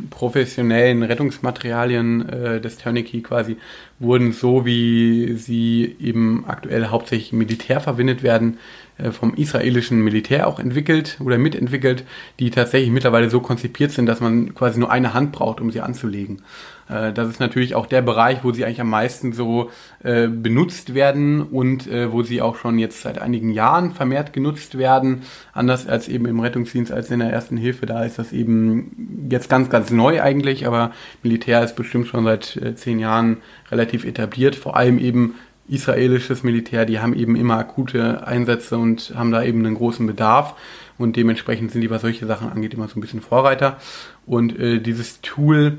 professionellen 0.09 1.03
Rettungsmaterialien 1.03 2.29
äh, 2.29 2.61
des 2.61 2.77
Tourniquet 2.77 3.21
quasi 3.23 3.57
wurden 3.99 4.31
so, 4.31 4.65
wie 4.65 5.33
sie 5.33 5.95
eben 5.99 6.45
aktuell 6.47 6.87
hauptsächlich 6.87 7.33
Militär 7.33 7.79
verwendet 7.79 8.21
werden, 8.23 8.57
äh, 8.97 9.11
vom 9.11 9.35
israelischen 9.35 10.03
Militär 10.03 10.47
auch 10.47 10.59
entwickelt 10.59 11.17
oder 11.23 11.37
mitentwickelt, 11.37 12.03
die 12.39 12.49
tatsächlich 12.49 12.89
mittlerweile 12.89 13.29
so 13.29 13.41
konzipiert 13.41 13.91
sind, 13.91 14.07
dass 14.07 14.21
man 14.21 14.55
quasi 14.55 14.79
nur 14.79 14.91
eine 14.91 15.13
Hand 15.13 15.31
braucht, 15.31 15.61
um 15.61 15.69
sie 15.71 15.81
anzulegen. 15.81 16.41
Äh, 16.89 17.13
das 17.13 17.29
ist 17.29 17.39
natürlich 17.39 17.75
auch 17.75 17.85
der 17.85 18.01
Bereich, 18.01 18.43
wo 18.43 18.51
sie 18.51 18.65
eigentlich 18.65 18.81
am 18.81 18.89
meisten 18.89 19.33
so 19.33 19.69
äh, 20.03 20.27
benutzt 20.27 20.95
werden 20.95 21.43
und 21.43 21.87
wo 21.87 22.23
sie 22.23 22.41
auch 22.41 22.55
schon 22.55 22.79
jetzt 22.79 23.01
seit 23.01 23.19
einigen 23.19 23.51
Jahren 23.51 23.91
vermehrt 23.91 24.33
genutzt 24.33 24.77
werden. 24.77 25.21
Anders 25.53 25.87
als 25.87 26.07
eben 26.07 26.25
im 26.25 26.39
Rettungsdienst, 26.39 26.91
als 26.91 27.11
in 27.11 27.19
der 27.19 27.31
ersten 27.31 27.57
Hilfe. 27.57 27.85
Da 27.85 28.03
ist 28.03 28.19
das 28.19 28.33
eben 28.33 29.27
jetzt 29.29 29.49
ganz, 29.49 29.69
ganz 29.69 29.91
neu 29.91 30.21
eigentlich, 30.21 30.67
aber 30.67 30.91
Militär 31.23 31.63
ist 31.63 31.75
bestimmt 31.75 32.07
schon 32.07 32.25
seit 32.25 32.59
zehn 32.75 32.99
Jahren 32.99 33.37
relativ 33.71 33.86
etabliert, 33.93 34.55
vor 34.55 34.75
allem 34.75 34.99
eben 34.99 35.35
israelisches 35.69 36.43
Militär, 36.43 36.85
die 36.85 36.99
haben 36.99 37.13
eben 37.13 37.35
immer 37.35 37.57
akute 37.57 38.25
Einsätze 38.25 38.77
und 38.77 39.13
haben 39.15 39.31
da 39.31 39.43
eben 39.43 39.65
einen 39.65 39.75
großen 39.75 40.07
Bedarf 40.07 40.55
und 40.97 41.15
dementsprechend 41.15 41.71
sind 41.71 41.81
die, 41.81 41.89
was 41.89 42.01
solche 42.01 42.25
Sachen 42.25 42.49
angeht, 42.49 42.73
immer 42.73 42.87
so 42.87 42.97
ein 42.97 43.01
bisschen 43.01 43.21
Vorreiter. 43.21 43.77
Und 44.25 44.57
äh, 44.57 44.79
dieses 44.79 45.21
Tool 45.21 45.77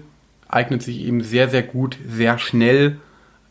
eignet 0.49 0.83
sich 0.83 1.01
eben 1.01 1.23
sehr, 1.23 1.49
sehr 1.49 1.63
gut, 1.63 1.99
sehr 2.07 2.39
schnell 2.39 2.99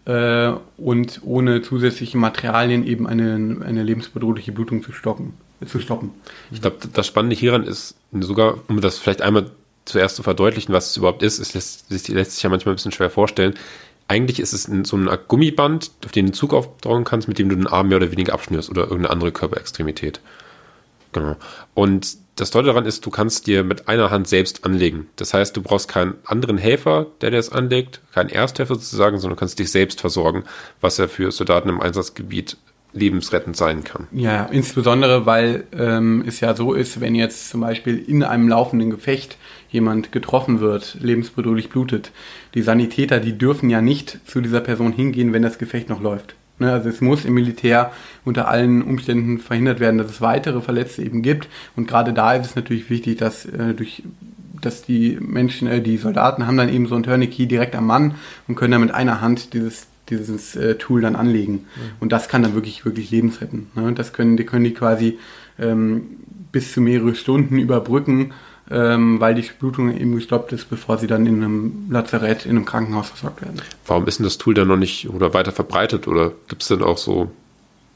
äh, 0.06 0.52
und 0.78 1.22
ohne 1.24 1.62
zusätzliche 1.62 2.18
Materialien 2.18 2.86
eben 2.86 3.08
eine, 3.08 3.58
eine 3.66 3.84
lebensbedrohliche 3.84 4.52
Blutung 4.52 4.84
zu 4.84 4.92
stoppen. 4.92 5.34
Zu 5.66 5.80
stoppen. 5.80 6.12
Ich 6.52 6.62
glaube, 6.62 6.78
das 6.94 7.08
Spannende 7.08 7.36
hieran 7.36 7.64
ist 7.64 7.96
sogar, 8.20 8.60
um 8.68 8.80
das 8.80 9.00
vielleicht 9.00 9.24
einmal 9.24 9.50
zuerst 9.86 10.16
zu 10.16 10.24
verdeutlichen, 10.24 10.74
was 10.74 10.92
es 10.92 10.98
überhaupt 10.98 11.24
ist, 11.24 11.40
es 11.40 11.54
lässt, 11.54 11.90
lässt 11.90 12.32
sich 12.34 12.44
ja 12.44 12.50
manchmal 12.50 12.74
ein 12.74 12.76
bisschen 12.76 12.92
schwer 12.92 13.10
vorstellen. 13.10 13.56
Eigentlich 14.08 14.40
ist 14.40 14.54
es 14.54 14.64
so 14.64 14.98
ein 14.98 15.10
Gummiband, 15.28 15.92
auf 16.06 16.12
den 16.12 16.26
du 16.26 16.30
einen 16.30 16.34
Zug 16.34 16.54
aufbauen 16.54 17.04
kannst, 17.04 17.28
mit 17.28 17.40
dem 17.40 17.50
du 17.50 17.56
den 17.56 17.68
Arm 17.68 17.90
mehr 17.90 17.98
oder 17.98 18.12
weniger 18.12 18.34
abschnürst 18.34 18.70
oder 18.70 18.84
irgendeine 18.84 19.10
andere 19.10 19.32
Körperextremität. 19.32 20.22
Genau. 21.12 21.36
Und 21.74 22.18
das 22.36 22.52
Tolle 22.52 22.68
daran 22.68 22.86
ist, 22.86 23.06
du 23.06 23.10
kannst 23.10 23.48
dir 23.48 23.64
mit 23.64 23.88
einer 23.88 24.12
Hand 24.12 24.28
selbst 24.28 24.64
anlegen. 24.64 25.08
Das 25.16 25.34
heißt, 25.34 25.58
du 25.58 25.62
brauchst 25.62 25.88
keinen 25.88 26.16
anderen 26.26 26.58
Helfer, 26.58 27.08
der 27.22 27.32
dir 27.32 27.38
das 27.38 27.52
anlegt, 27.52 28.02
keinen 28.14 28.30
Ersthelfer 28.30 28.76
sozusagen, 28.76 29.18
sondern 29.18 29.38
kannst 29.38 29.58
dich 29.60 29.72
selbst 29.72 30.00
versorgen, 30.00 30.44
was 30.80 30.98
ja 30.98 31.08
für 31.08 31.32
Soldaten 31.32 31.70
im 31.70 31.82
Einsatzgebiet 31.82 32.58
lebensrettend 32.94 33.58
sein 33.58 33.84
kann. 33.84 34.08
Ja, 34.12 34.46
insbesondere, 34.46 35.26
weil 35.26 35.66
ähm, 35.78 36.24
es 36.28 36.40
ja 36.40 36.56
so 36.56 36.74
ist, 36.74 37.02
wenn 37.02 37.16
jetzt 37.16 37.50
zum 37.50 37.62
Beispiel 37.62 37.98
in 37.98 38.24
einem 38.24 38.48
laufenden 38.48 38.90
Gefecht 38.90 39.38
jemand 39.70 40.12
getroffen 40.12 40.60
wird, 40.60 40.98
lebensbedrohlich 41.02 41.70
blutet, 41.70 42.12
die 42.54 42.62
Sanitäter, 42.62 43.20
die 43.20 43.38
dürfen 43.38 43.70
ja 43.70 43.82
nicht 43.82 44.20
zu 44.26 44.42
dieser 44.42 44.62
Person 44.62 44.94
hingehen, 44.94 45.34
wenn 45.34 45.42
das 45.42 45.58
Gefecht 45.58 45.90
noch 45.90 46.02
läuft. 46.02 46.36
Ne, 46.60 46.72
also 46.72 46.90
es 46.90 47.02
muss 47.02 47.24
im 47.24 47.36
Militär 47.36 47.92
unter 48.26 48.48
allen 48.48 48.82
Umständen 48.82 49.38
verhindert 49.38 49.80
werden, 49.80 50.00
dass 50.00 50.10
es 50.10 50.22
weitere 50.22 50.62
Verletzte 50.62 51.04
eben 51.04 51.22
gibt. 51.22 51.48
Und 51.76 51.88
gerade 51.88 52.14
da 52.14 52.34
ist 52.34 52.48
es 52.48 52.56
natürlich 52.56 52.90
wichtig, 52.90 53.18
dass 53.18 53.46
äh, 53.46 53.74
durch 53.76 54.04
dass 54.60 54.82
die 54.82 55.20
Menschen, 55.22 55.68
äh, 55.68 55.82
die 55.82 55.98
Soldaten 55.98 56.48
haben 56.48 56.58
dann 56.58 56.74
eben 56.74 56.88
so 56.88 56.96
ein 56.96 57.04
Tourniquet 57.04 57.46
direkt 57.46 57.76
am 57.76 57.86
Mann 57.86 58.16
und 58.48 58.56
können 58.56 58.72
dann 58.72 58.82
mit 58.82 58.92
einer 58.92 59.22
Hand 59.22 59.54
dieses 59.54 59.88
dieses 60.10 60.56
äh, 60.56 60.76
Tool 60.76 61.02
dann 61.02 61.16
anlegen. 61.16 61.54
Mhm. 61.54 61.92
Und 62.00 62.12
das 62.12 62.30
kann 62.30 62.42
dann 62.42 62.56
wirklich, 62.56 62.86
wirklich 62.86 63.12
lebensretten. 63.12 63.68
Ne? 63.76 63.94
Das 63.94 64.14
können 64.14 64.38
die, 64.38 64.46
können 64.46 64.64
die 64.64 64.74
quasi 64.74 65.20
ähm, 65.60 66.04
bis 66.52 66.74
zu 66.74 66.82
mehrere 66.82 67.14
Stunden 67.16 67.60
überbrücken 67.60 68.32
ähm, 68.70 69.20
weil 69.20 69.36
die 69.36 69.44
Blutung 69.60 69.96
eben 69.96 70.16
gestoppt 70.16 70.52
ist, 70.52 70.70
bevor 70.70 70.98
sie 70.98 71.08
dann 71.08 71.26
in 71.26 71.44
einem 71.44 71.88
Lazarett, 71.90 72.46
in 72.46 72.52
einem 72.52 72.66
Krankenhaus 72.66 73.10
versorgt 73.10 73.42
werden. 73.42 73.62
Warum 73.86 74.08
ist 74.08 74.20
denn 74.20 74.26
das 74.26 74.38
Tool 74.38 74.54
dann 74.54 74.68
noch 74.68 74.78
nicht 74.78 75.10
oder 75.10 75.34
weiter 75.34 75.52
verbreitet 75.52 76.08
oder 76.08 76.32
gibt 76.48 76.62
es 76.62 76.68
denn 76.68 76.84
auch 76.84 76.98
so 76.98 77.32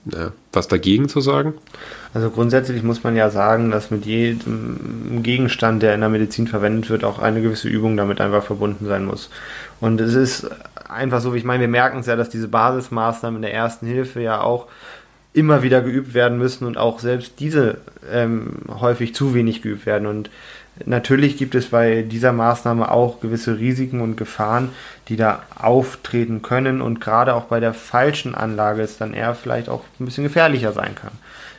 ja, 0.05 0.31
was 0.53 0.67
dagegen 0.67 1.09
zu 1.09 1.21
sagen? 1.21 1.53
Also 2.13 2.29
grundsätzlich 2.29 2.83
muss 2.83 3.03
man 3.03 3.15
ja 3.15 3.29
sagen, 3.29 3.71
dass 3.71 3.91
mit 3.91 4.05
jedem 4.05 5.21
Gegenstand, 5.23 5.83
der 5.83 5.93
in 5.93 6.01
der 6.01 6.09
Medizin 6.09 6.47
verwendet 6.47 6.89
wird, 6.89 7.03
auch 7.03 7.19
eine 7.19 7.41
gewisse 7.41 7.69
Übung 7.69 7.97
damit 7.97 8.19
einfach 8.19 8.43
verbunden 8.43 8.85
sein 8.85 9.05
muss. 9.05 9.29
Und 9.79 10.01
es 10.01 10.13
ist 10.13 10.49
einfach 10.89 11.21
so, 11.21 11.33
wie 11.33 11.37
ich 11.37 11.43
meine, 11.43 11.61
wir 11.61 11.67
merken 11.67 11.99
es 11.99 12.07
ja, 12.07 12.15
dass 12.15 12.29
diese 12.29 12.47
Basismaßnahmen 12.47 13.37
in 13.37 13.43
der 13.43 13.53
ersten 13.53 13.85
Hilfe 13.85 14.21
ja 14.21 14.41
auch 14.41 14.67
immer 15.33 15.63
wieder 15.63 15.81
geübt 15.81 16.13
werden 16.13 16.37
müssen 16.37 16.65
und 16.65 16.77
auch 16.77 16.99
selbst 16.99 17.39
diese 17.39 17.77
ähm, 18.11 18.57
häufig 18.67 19.15
zu 19.15 19.33
wenig 19.33 19.61
geübt 19.61 19.85
werden. 19.85 20.07
Und 20.07 20.29
Natürlich 20.85 21.37
gibt 21.37 21.53
es 21.53 21.67
bei 21.67 22.01
dieser 22.01 22.31
Maßnahme 22.31 22.89
auch 22.89 23.19
gewisse 23.19 23.59
Risiken 23.59 24.01
und 24.01 24.15
Gefahren, 24.17 24.69
die 25.09 25.15
da 25.15 25.43
auftreten 25.55 26.41
können 26.41 26.81
und 26.81 27.01
gerade 27.01 27.35
auch 27.35 27.43
bei 27.43 27.59
der 27.59 27.73
falschen 27.73 28.35
Anlage 28.35 28.81
es 28.81 28.97
dann 28.97 29.13
eher 29.13 29.35
vielleicht 29.35 29.69
auch 29.69 29.83
ein 29.99 30.05
bisschen 30.05 30.23
gefährlicher 30.23 30.71
sein 30.71 30.95
kann. 30.95 31.11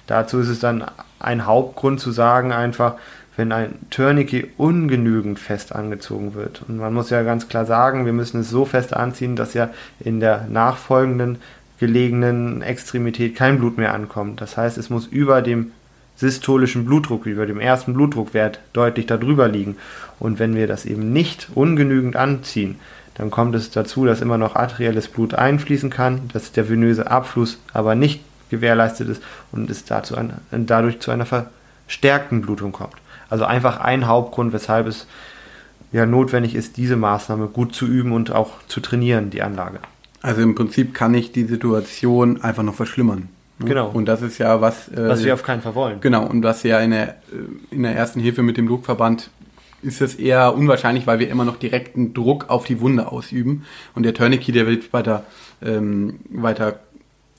Dazu 0.07 0.41
ist 0.41 0.49
es 0.49 0.59
dann 0.59 0.85
ein 1.21 1.47
Hauptgrund 1.47 2.01
zu 2.01 2.11
sagen 2.11 2.53
einfach, 2.53 2.95
wenn 3.37 3.53
ein 3.53 3.75
Tourniquet 3.91 4.51
ungenügend 4.59 5.39
fest 5.39 5.75
angezogen 5.75 6.35
wird. 6.35 6.63
Und 6.69 6.79
man 6.79 6.93
muss 6.93 7.11
ja 7.11 7.23
ganz 7.23 7.49
klar 7.49 7.65
sagen, 7.65 8.05
wir 8.05 8.13
müssen 8.13 8.41
es 8.41 8.51
so 8.51 8.65
fest 8.65 8.95
anziehen, 8.95 9.37
dass 9.37 9.55
ja 9.55 9.71
in 10.01 10.21
der 10.21 10.47
nachfolgenden 10.51 11.39
gelegenen 11.79 12.63
Extremität 12.63 13.35
kein 13.35 13.59
Blut 13.59 13.79
mehr 13.79 13.95
ankommt. 13.95 14.41
Das 14.41 14.57
heißt, 14.57 14.77
es 14.79 14.91
muss 14.91 15.07
über 15.07 15.43
dem 15.43 15.73
systolischen 16.17 16.85
Blutdruck, 16.85 17.27
über 17.27 17.47
dem 17.47 17.61
ersten 17.61 17.95
Blutdruckwert, 17.95 18.61
deutlich 18.73 19.07
darüber 19.07 19.49
liegen. 19.49 19.77
Und 20.19 20.39
wenn 20.39 20.55
wir 20.55 20.67
das 20.67 20.87
eben 20.87 21.13
nicht 21.13 21.49
ungenügend 21.55 22.17
anziehen, 22.17 22.77
dann 23.15 23.31
kommt 23.31 23.55
es 23.55 23.71
dazu, 23.71 24.05
dass 24.05 24.21
immer 24.21 24.39
noch 24.39 24.57
arterielles 24.57 25.09
Blut 25.09 25.35
einfließen 25.35 25.91
kann, 25.91 26.29
dass 26.33 26.53
der 26.53 26.69
venöse 26.69 27.11
Abfluss 27.11 27.59
aber 27.73 27.95
nicht 27.95 28.21
gewährleistet 28.51 29.09
ist 29.09 29.23
und 29.51 29.71
es 29.71 29.85
dazu 29.85 30.17
ein, 30.17 30.33
dadurch 30.51 31.01
zu 31.01 31.11
einer 31.11 31.27
verstärkten 31.27 32.43
Blutung 32.43 32.73
kommt. 32.73 32.95
Also 33.29 33.45
einfach 33.45 33.81
ein 33.81 34.07
Hauptgrund, 34.07 34.53
weshalb 34.53 34.87
es 34.87 35.07
ja 35.91 36.07
notwendig 36.07 36.55
ist, 36.55 36.77
diese 36.77 36.97
Maßnahme 36.97 37.49
gut 37.49 37.75
zu 37.75 37.87
üben 37.87 38.13
und 38.13 38.31
auch 38.31 38.51
zu 38.69 38.81
trainieren, 38.81 39.31
die 39.31 39.43
Anlage. 39.43 39.81
Also 40.23 40.41
im 40.41 40.55
Prinzip 40.55 40.95
kann 40.95 41.15
ich 41.15 41.33
die 41.33 41.45
Situation 41.45 42.43
einfach 42.43 42.63
noch 42.63 42.75
verschlimmern. 42.75 43.29
Genau. 43.65 43.91
Und 43.91 44.07
das 44.07 44.23
ist 44.23 44.39
ja 44.39 44.61
was. 44.61 44.89
Äh, 44.89 45.09
was 45.09 45.25
wir 45.25 45.35
auf 45.35 45.43
keinen 45.43 45.63
Fall 45.63 45.75
wollen. 45.75 46.01
Genau. 46.01 46.27
Und 46.27 46.43
was 46.43 46.63
ja 46.63 46.81
in 46.81 46.91
der, 46.91 47.09
äh, 47.09 47.15
in 47.75 47.83
der 47.83 47.95
ersten 47.95 48.21
Hilfe 48.21 48.43
mit 48.43 48.57
dem 48.57 48.67
Druckverband 48.67 49.31
ist 49.83 50.01
es 50.01 50.15
eher 50.15 50.55
unwahrscheinlich, 50.55 51.07
weil 51.07 51.19
wir 51.19 51.29
immer 51.29 51.45
noch 51.45 51.57
direkten 51.57 52.15
Druck 52.15 52.49
auf 52.49 52.65
die 52.65 52.81
Wunde 52.81 53.11
ausüben. 53.11 53.65
Und 53.95 54.05
der 54.05 54.15
Tourniquet, 54.15 54.55
der 54.55 54.67
wird 54.67 54.93
weiter, 54.93 55.25
ähm, 55.61 56.21
weiter 56.31 56.79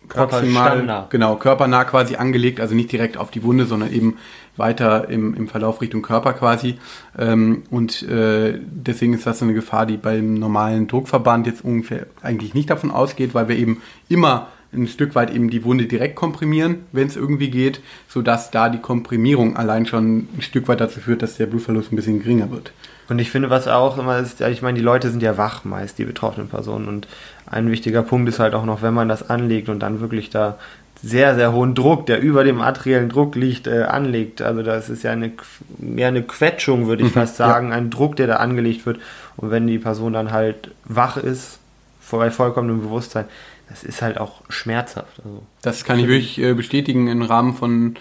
proximal, 0.09 1.07
genau, 1.09 1.35
körpernah 1.37 1.85
quasi 1.85 2.15
angelegt, 2.15 2.59
also 2.59 2.75
nicht 2.75 2.91
direkt 2.91 3.17
auf 3.17 3.31
die 3.31 3.43
Wunde, 3.43 3.65
sondern 3.65 3.93
eben 3.93 4.17
weiter 4.57 5.09
im, 5.09 5.33
im 5.33 5.47
Verlauf 5.47 5.81
Richtung 5.81 6.01
Körper 6.01 6.33
quasi. 6.33 6.75
Ähm, 7.17 7.63
und 7.71 8.03
äh, 8.03 8.59
deswegen 8.61 9.13
ist 9.13 9.25
das 9.25 9.39
so 9.39 9.45
eine 9.45 9.53
Gefahr, 9.53 9.85
die 9.85 9.97
beim 9.97 10.33
normalen 10.35 10.87
Druckverband 10.87 11.47
jetzt 11.47 11.63
ungefähr 11.63 12.07
eigentlich 12.21 12.53
nicht 12.53 12.69
davon 12.69 12.91
ausgeht, 12.91 13.33
weil 13.33 13.47
wir 13.47 13.57
eben 13.57 13.81
immer 14.09 14.47
ein 14.73 14.87
Stück 14.87 15.15
weit 15.15 15.33
eben 15.33 15.49
die 15.49 15.63
Wunde 15.63 15.85
direkt 15.85 16.15
komprimieren, 16.15 16.85
wenn 16.91 17.07
es 17.07 17.15
irgendwie 17.15 17.49
geht, 17.49 17.81
sodass 18.07 18.51
da 18.51 18.69
die 18.69 18.79
Komprimierung 18.79 19.55
allein 19.55 19.85
schon 19.85 20.27
ein 20.37 20.41
Stück 20.41 20.67
weit 20.67 20.81
dazu 20.81 20.99
führt, 20.99 21.21
dass 21.21 21.37
der 21.37 21.45
Blutverlust 21.45 21.91
ein 21.91 21.95
bisschen 21.95 22.19
geringer 22.19 22.51
wird. 22.51 22.71
Und 23.09 23.19
ich 23.19 23.29
finde, 23.29 23.49
was 23.49 23.67
auch 23.67 23.97
immer 23.97 24.19
ist, 24.19 24.41
ich 24.41 24.61
meine, 24.61 24.77
die 24.77 24.83
Leute 24.83 25.09
sind 25.09 25.21
ja 25.21 25.37
wach 25.37 25.65
meist, 25.65 25.97
die 25.97 26.05
betroffenen 26.05 26.47
Personen. 26.47 26.87
Und 26.87 27.07
ein 27.45 27.69
wichtiger 27.69 28.01
Punkt 28.01 28.29
ist 28.29 28.39
halt 28.39 28.53
auch 28.53 28.65
noch, 28.65 28.81
wenn 28.81 28.93
man 28.93 29.09
das 29.09 29.29
anlegt 29.29 29.69
und 29.69 29.79
dann 29.79 29.99
wirklich 29.99 30.29
da 30.29 30.57
sehr, 31.01 31.35
sehr 31.35 31.51
hohen 31.51 31.75
Druck, 31.75 32.05
der 32.05 32.21
über 32.21 32.45
dem 32.45 32.61
arteriellen 32.61 33.09
Druck 33.09 33.35
liegt, 33.35 33.67
äh, 33.67 33.83
anlegt. 33.83 34.41
Also 34.41 34.63
das 34.63 34.89
ist 34.89 35.03
ja 35.03 35.11
eine, 35.11 35.31
mehr 35.77 36.07
eine 36.07 36.23
Quetschung, 36.23 36.87
würde 36.87 37.03
ich 37.03 37.09
mhm, 37.09 37.19
fast 37.19 37.35
sagen, 37.35 37.69
ja. 37.69 37.75
ein 37.75 37.89
Druck, 37.89 38.15
der 38.15 38.27
da 38.27 38.35
angelegt 38.37 38.85
wird. 38.85 38.99
Und 39.35 39.51
wenn 39.51 39.67
die 39.67 39.79
Person 39.79 40.13
dann 40.13 40.31
halt 40.31 40.71
wach 40.85 41.17
ist, 41.17 41.59
bei 42.11 42.31
vollkommenem 42.31 42.81
Bewusstsein, 42.81 43.25
das 43.69 43.83
ist 43.83 44.01
halt 44.01 44.17
auch 44.17 44.41
schmerzhaft. 44.49 45.19
Also, 45.23 45.43
das 45.61 45.83
kann 45.83 45.99
ich 45.99 46.07
wirklich 46.07 46.39
äh, 46.39 46.53
bestätigen. 46.53 47.07
Im 47.07 47.21
Rahmen 47.21 47.53
von 47.53 47.95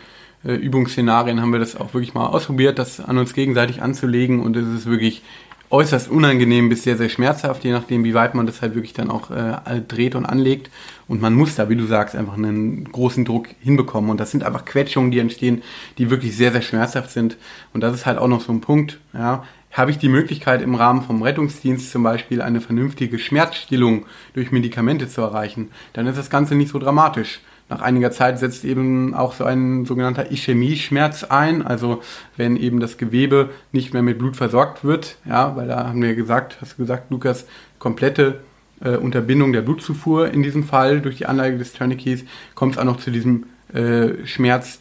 äh, 0.44 0.54
Übungsszenarien 0.54 1.40
haben 1.40 1.52
wir 1.52 1.60
das 1.60 1.76
auch 1.76 1.94
wirklich 1.94 2.14
mal 2.14 2.26
ausprobiert, 2.26 2.78
das 2.78 3.00
an 3.00 3.18
uns 3.18 3.32
gegenseitig 3.34 3.82
anzulegen 3.82 4.40
und 4.40 4.56
es 4.56 4.66
ist 4.66 4.86
wirklich 4.86 5.22
äußerst 5.70 6.10
unangenehm 6.10 6.68
bis 6.68 6.82
sehr, 6.82 6.98
sehr 6.98 7.08
schmerzhaft, 7.08 7.64
je 7.64 7.72
nachdem, 7.72 8.04
wie 8.04 8.12
weit 8.12 8.34
man 8.34 8.44
das 8.44 8.60
halt 8.60 8.74
wirklich 8.74 8.92
dann 8.92 9.10
auch 9.10 9.30
äh, 9.30 9.80
dreht 9.88 10.14
und 10.14 10.26
anlegt. 10.26 10.70
Und 11.08 11.22
man 11.22 11.32
muss 11.32 11.54
da, 11.54 11.70
wie 11.70 11.76
du 11.76 11.86
sagst, 11.86 12.14
einfach 12.14 12.34
einen 12.34 12.84
großen 12.92 13.24
Druck 13.24 13.48
hinbekommen. 13.60 14.10
Und 14.10 14.20
das 14.20 14.30
sind 14.30 14.44
einfach 14.44 14.66
Quetschungen, 14.66 15.10
die 15.10 15.18
entstehen, 15.18 15.62
die 15.96 16.10
wirklich 16.10 16.36
sehr, 16.36 16.52
sehr 16.52 16.60
schmerzhaft 16.60 17.10
sind. 17.10 17.38
Und 17.72 17.80
das 17.80 17.94
ist 17.94 18.04
halt 18.04 18.18
auch 18.18 18.28
noch 18.28 18.42
so 18.42 18.52
ein 18.52 18.60
Punkt. 18.60 18.98
Ja 19.14 19.44
habe 19.72 19.90
ich 19.90 19.98
die 19.98 20.08
Möglichkeit 20.08 20.62
im 20.62 20.74
Rahmen 20.74 21.02
vom 21.02 21.22
Rettungsdienst 21.22 21.90
zum 21.90 22.02
Beispiel 22.02 22.42
eine 22.42 22.60
vernünftige 22.60 23.18
Schmerzstillung 23.18 24.06
durch 24.34 24.52
Medikamente 24.52 25.08
zu 25.08 25.22
erreichen, 25.22 25.70
dann 25.94 26.06
ist 26.06 26.18
das 26.18 26.30
Ganze 26.30 26.54
nicht 26.54 26.70
so 26.70 26.78
dramatisch. 26.78 27.40
Nach 27.68 27.80
einiger 27.80 28.10
Zeit 28.10 28.38
setzt 28.38 28.66
eben 28.66 29.14
auch 29.14 29.32
so 29.32 29.44
ein 29.44 29.86
sogenannter 29.86 30.30
Ischämie-Schmerz 30.30 31.24
ein, 31.24 31.62
also 31.62 32.02
wenn 32.36 32.56
eben 32.56 32.80
das 32.80 32.98
Gewebe 32.98 33.48
nicht 33.72 33.94
mehr 33.94 34.02
mit 34.02 34.18
Blut 34.18 34.36
versorgt 34.36 34.84
wird, 34.84 35.16
ja, 35.24 35.56
weil 35.56 35.68
da 35.68 35.88
haben 35.88 36.02
wir 36.02 36.14
gesagt, 36.14 36.58
hast 36.60 36.74
du 36.74 36.82
gesagt, 36.82 37.10
Lukas, 37.10 37.46
komplette 37.78 38.40
äh, 38.84 38.96
Unterbindung 38.96 39.54
der 39.54 39.62
Blutzufuhr 39.62 40.30
in 40.30 40.42
diesem 40.42 40.64
Fall 40.64 41.00
durch 41.00 41.16
die 41.16 41.24
Anlage 41.24 41.56
des 41.56 41.72
Tourniquets, 41.72 42.24
kommt 42.54 42.74
es 42.74 42.78
auch 42.78 42.84
noch 42.84 42.98
zu 42.98 43.10
diesem 43.10 43.46
äh, 43.72 44.26
Schmerz, 44.26 44.80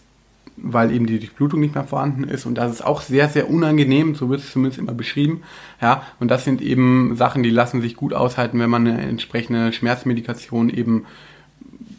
weil 0.58 0.92
eben 0.92 1.06
die 1.06 1.20
Durchblutung 1.20 1.60
nicht 1.60 1.76
mehr 1.76 1.84
vorhanden 1.84 2.24
ist 2.26 2.46
und 2.46 2.56
das 2.56 2.72
ist 2.72 2.86
auch 2.86 3.02
sehr, 3.02 3.30
sehr 3.30 3.50
unangenehm, 3.50 4.16
so 4.16 4.30
wird 4.30 4.42
es 4.42 4.52
zumindest 4.52 4.80
immer 4.80 4.94
beschrieben. 4.94 5.44
Ja, 5.82 6.04
und 6.20 6.30
das 6.30 6.44
sind 6.44 6.62
eben 6.62 7.16
Sachen, 7.16 7.44
die 7.44 7.50
lassen 7.50 7.82
sich 7.82 7.96
gut 7.96 8.14
aushalten, 8.14 8.60
wenn 8.60 8.70
man 8.70 8.88
eine 8.88 9.02
entsprechende 9.02 9.74
Schmerzmedikation 9.74 10.70
eben 10.70 11.06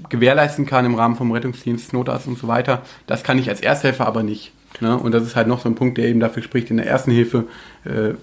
gewährleisten 0.09 0.67
kann 0.67 0.85
im 0.85 0.95
Rahmen 0.95 1.17
vom 1.17 1.33
Rettungsdienst, 1.33 1.93
Notarzt 1.93 2.27
und 2.27 2.39
so 2.39 2.47
weiter. 2.47 2.83
Das 3.07 3.25
kann 3.25 3.39
ich 3.39 3.49
als 3.49 3.61
Ersthelfer 3.61 4.07
aber 4.07 4.23
nicht. 4.23 4.53
Ne? 4.81 4.97
Und 4.97 5.13
das 5.13 5.23
ist 5.23 5.37
halt 5.37 5.49
noch 5.49 5.61
so 5.61 5.69
ein 5.69 5.75
Punkt, 5.75 5.99
der 5.99 6.07
eben 6.09 6.21
dafür 6.21 6.43
spricht, 6.43 6.71
in 6.71 6.77
der 6.77 6.87
ersten 6.87 7.11
Hilfe 7.11 7.47
äh, 7.85 8.15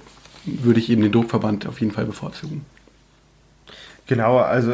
würde 0.46 0.80
ich 0.80 0.90
eben 0.90 1.02
den 1.02 1.12
Druckverband 1.12 1.68
auf 1.68 1.80
jeden 1.80 1.92
Fall 1.92 2.06
bevorzugen. 2.06 2.66
Genau, 4.08 4.38
also 4.38 4.74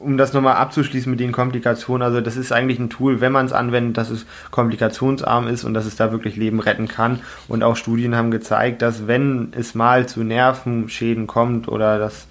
um 0.00 0.16
das 0.16 0.32
nochmal 0.32 0.56
abzuschließen 0.56 1.10
mit 1.10 1.20
den 1.20 1.32
Komplikationen, 1.32 2.02
also 2.02 2.20
das 2.20 2.36
ist 2.36 2.52
eigentlich 2.52 2.78
ein 2.78 2.90
Tool, 2.90 3.20
wenn 3.20 3.32
man 3.32 3.46
es 3.46 3.52
anwendet, 3.52 3.96
dass 3.96 4.10
es 4.10 4.26
komplikationsarm 4.50 5.48
ist 5.48 5.64
und 5.64 5.74
dass 5.74 5.86
es 5.86 5.96
da 5.96 6.12
wirklich 6.12 6.36
Leben 6.36 6.60
retten 6.60 6.88
kann. 6.88 7.20
Und 7.48 7.62
auch 7.62 7.76
Studien 7.76 8.14
haben 8.14 8.30
gezeigt, 8.30 8.82
dass 8.82 9.06
wenn 9.06 9.52
es 9.56 9.74
mal 9.74 10.06
zu 10.06 10.22
Nervenschäden 10.22 11.26
kommt 11.26 11.68
oder 11.68 11.98
dass 11.98 12.26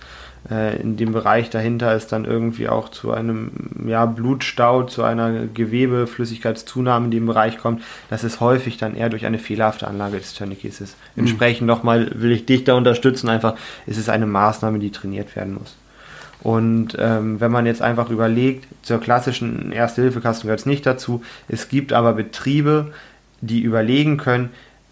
äh, 0.49 0.80
in 0.82 0.97
dem 0.97 1.13
Bereich 1.13 1.49
dahinter 1.49 1.93
es 1.93 2.08
dann 2.08 2.26
irgendwie 2.26 2.67
auch 2.67 2.89
zu 2.89 3.12
einem 3.12 3.52
ja, 3.88 4.06
Blutstau, 4.06 4.84
zu 4.84 5.04
einer 5.04 5.47
Gewebeflüssigkeitszunahme 5.47 7.06
in 7.06 7.12
dem 7.12 7.26
Bereich 7.26 7.58
kommt, 7.58 7.82
dass 8.10 8.23
es 8.23 8.39
häufig 8.39 8.78
dann 8.78 8.95
eher 8.95 9.10
durch 9.10 9.26
eine 9.26 9.39
fehlerhafte 9.39 9.88
Anlage 9.88 10.17
des 10.17 10.34
Tourniquets 10.34 10.82
ist. 10.82 10.97
Mhm. 11.15 11.23
Entsprechend 11.23 11.67
nochmal 11.67 12.12
will 12.15 12.32
ich 12.32 12.45
dich 12.45 12.63
da 12.65 12.76
unterstützen, 12.76 13.30
einfach 13.30 13.56
ist 13.86 13.97
es 13.97 14.10
eine 14.10 14.26
Maßnahme, 14.26 14.80
die 14.80 14.91
trainiert 14.91 15.36
werden 15.36 15.54
muss. 15.54 15.76
Und 16.43 16.97
ähm, 16.99 17.39
wenn 17.39 17.51
man 17.51 17.65
jetzt 17.65 17.82
einfach 17.82 18.10
überlegt, 18.10 18.67
zur 18.82 18.99
klassischen 18.99 19.71
Erste-Hilfe-Kasten 19.71 20.43
gehört 20.43 20.60
es 20.60 20.65
nicht 20.65 20.86
dazu. 20.86 21.23
Es 21.47 21.69
gibt 21.69 21.93
aber 21.93 22.13
Betriebe, 22.13 22.91
die 23.39 23.62
überlegen 23.62 24.17
können, 24.17 24.49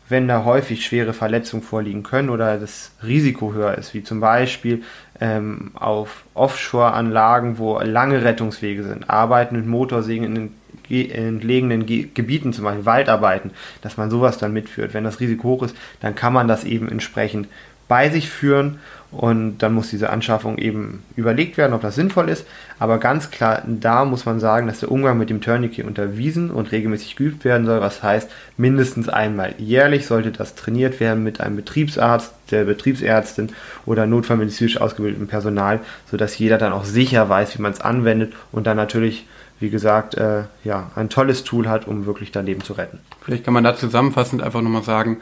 wenn 0.08 0.28
da 0.28 0.46
häufig 0.46 0.86
schwere 0.86 1.14
Verletzungen 1.14 1.64
vorliegen 1.64 2.04
können 2.04 2.30
oder 2.30 2.58
das 2.58 2.92
Risiko 3.04 3.54
höher 3.54 3.78
ist, 3.78 3.94
wie 3.94 4.04
zum 4.04 4.20
Beispiel 4.20 4.84
ähm, 5.20 5.72
auf 5.74 6.24
Offshore-Anlagen, 6.34 7.58
wo 7.58 7.80
lange 7.80 8.24
Rettungswege 8.24 8.84
sind, 8.84 9.10
Arbeiten 9.10 9.56
mit 9.56 9.68
Motorsägen 9.68 10.26
in 10.26 10.36
den 10.36 10.62
entlegenen 10.90 11.86
Ge 11.86 12.08
Gebieten, 12.14 12.52
zum 12.54 12.66
Beispiel 12.66 12.86
Waldarbeiten, 12.86 13.52
dass 13.82 13.98
man 13.98 14.10
sowas 14.10 14.38
dann 14.38 14.54
mitführt. 14.54 14.94
Wenn 14.94 15.06
das 15.06 15.20
Risiko 15.20 15.50
hoch 15.50 15.64
ist, 15.64 15.76
dann 16.02 16.16
kann 16.16 16.34
man 16.34 16.48
das 16.48 16.64
eben 16.66 16.90
entsprechend 16.90 17.48
bei 17.92 18.10
sich 18.10 18.30
führen 18.30 18.80
und 19.12 19.58
dann 19.58 19.74
muss 19.74 19.90
diese 19.90 20.12
Anschaffung 20.12 20.58
eben 20.58 21.04
überlegt 21.18 21.58
werden, 21.58 21.74
ob 21.74 21.82
das 21.82 21.96
sinnvoll 21.96 22.30
ist. 22.30 22.48
Aber 22.80 23.00
ganz 23.00 23.32
klar, 23.32 23.64
da 23.66 24.06
muss 24.06 24.26
man 24.26 24.40
sagen, 24.40 24.68
dass 24.68 24.80
der 24.80 24.90
Umgang 24.90 25.18
mit 25.18 25.30
dem 25.30 25.42
Tourniquet 25.42 25.84
unterwiesen 25.84 26.52
und 26.52 26.72
regelmäßig 26.72 27.18
geübt 27.18 27.44
werden 27.44 27.66
soll. 27.66 27.82
Was 27.82 28.02
heißt, 28.02 28.32
mindestens 28.56 29.10
einmal 29.10 29.56
jährlich 29.58 30.08
sollte 30.08 30.32
das 30.32 30.56
trainiert 30.56 31.02
werden 31.02 31.22
mit 31.22 31.42
einem 31.42 31.58
Betriebsarzt, 31.58 32.34
der 32.52 32.64
Betriebsärztin 32.64 33.50
oder 33.86 34.06
notfallmedizinisch 34.06 34.80
ausgebildeten 34.80 35.28
Personal, 35.28 35.82
sodass 36.10 36.38
jeder 36.38 36.58
dann 36.58 36.72
auch 36.72 36.86
sicher 36.86 37.28
weiß, 37.28 37.58
wie 37.58 37.62
man 37.62 37.74
es 37.74 37.82
anwendet 37.82 38.32
und 38.54 38.68
dann 38.68 38.78
natürlich 38.78 39.26
wie 39.60 39.70
gesagt, 39.70 40.16
äh, 40.16 40.46
ja, 40.64 40.90
ein 40.96 41.10
tolles 41.10 41.44
Tool 41.44 41.70
hat, 41.70 41.88
um 41.88 42.08
wirklich 42.08 42.32
dein 42.32 42.48
Leben 42.48 42.64
zu 42.64 42.74
retten. 42.74 42.98
Vielleicht 43.22 43.44
kann 43.44 43.54
man 43.54 43.64
da 43.64 43.76
zusammenfassend 43.76 44.42
einfach 44.42 44.64
nochmal 44.64 44.82
sagen, 44.82 45.22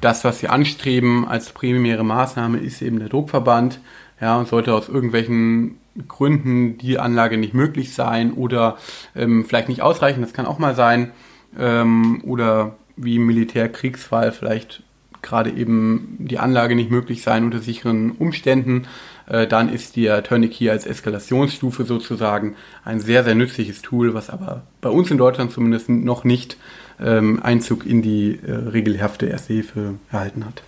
das, 0.00 0.24
was 0.24 0.42
wir 0.42 0.52
anstreben 0.52 1.26
als 1.26 1.50
primäre 1.50 2.04
Maßnahme, 2.04 2.58
ist 2.58 2.82
eben 2.82 2.98
der 2.98 3.08
Druckverband. 3.08 3.80
Ja, 4.20 4.36
und 4.36 4.48
sollte 4.48 4.74
aus 4.74 4.88
irgendwelchen 4.88 5.78
Gründen 6.08 6.76
die 6.78 6.98
Anlage 6.98 7.38
nicht 7.38 7.54
möglich 7.54 7.94
sein 7.94 8.32
oder 8.32 8.76
ähm, 9.14 9.44
vielleicht 9.44 9.68
nicht 9.68 9.82
ausreichen, 9.82 10.20
das 10.20 10.32
kann 10.32 10.46
auch 10.46 10.58
mal 10.58 10.74
sein, 10.74 11.12
ähm, 11.58 12.20
oder 12.24 12.76
wie 12.96 13.16
im 13.16 13.26
Militärkriegsfall 13.26 14.32
vielleicht 14.32 14.82
gerade 15.22 15.50
eben 15.50 16.16
die 16.18 16.38
Anlage 16.38 16.74
nicht 16.74 16.90
möglich 16.90 17.22
sein 17.22 17.44
unter 17.44 17.58
sicheren 17.58 18.12
Umständen, 18.12 18.86
äh, 19.26 19.46
dann 19.46 19.68
ist 19.68 19.96
der 19.96 20.22
Tourniquet 20.22 20.70
als 20.70 20.86
Eskalationsstufe 20.86 21.84
sozusagen 21.84 22.54
ein 22.84 23.00
sehr, 23.00 23.24
sehr 23.24 23.34
nützliches 23.34 23.82
Tool, 23.82 24.14
was 24.14 24.30
aber 24.30 24.62
bei 24.80 24.88
uns 24.88 25.10
in 25.10 25.18
Deutschland 25.18 25.52
zumindest 25.52 25.88
noch 25.88 26.24
nicht 26.24 26.56
ähm, 27.00 27.42
Einzug 27.42 27.86
in 27.86 28.02
die 28.02 28.38
äh, 28.46 28.52
regelhafte 28.52 29.26
Erste 29.26 29.52
Hilfe 29.52 29.94
erhalten 30.10 30.44
hat. 30.44 30.62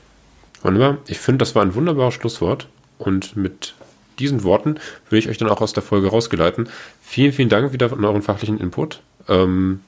Wunderbar. 0.63 0.99
Ich 1.07 1.19
finde, 1.19 1.39
das 1.39 1.55
war 1.55 1.63
ein 1.63 1.75
wunderbares 1.75 2.15
Schlusswort. 2.15 2.69
Und 2.99 3.37
mit 3.37 3.75
diesen 4.19 4.45
Worten 4.45 4.77
will 5.09 5.19
ich 5.19 5.29
euch 5.29 5.39
dann 5.39 5.49
auch 5.49 5.61
aus 5.61 5.73
der 5.73 5.83
Folge 5.83 6.09
rausgeleiten. 6.09 6.69
Vielen, 7.03 7.33
vielen 7.33 7.49
Dank 7.49 7.73
wieder 7.73 7.89
für 7.89 7.97
euren 7.97 8.23
fachlichen 8.23 8.61
Input. 8.61 9.01
Ähm, 9.29 9.81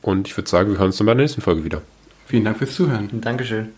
und 0.00 0.26
ich 0.26 0.36
würde 0.36 0.48
sagen, 0.48 0.70
wir 0.70 0.78
hören 0.78 0.86
uns 0.86 0.96
dann 0.96 1.06
bei 1.06 1.14
der 1.14 1.22
nächsten 1.22 1.42
Folge 1.42 1.64
wieder. 1.64 1.82
Vielen 2.26 2.44
Dank 2.44 2.58
fürs 2.58 2.74
Zuhören. 2.74 3.08
Dankeschön. 3.20 3.68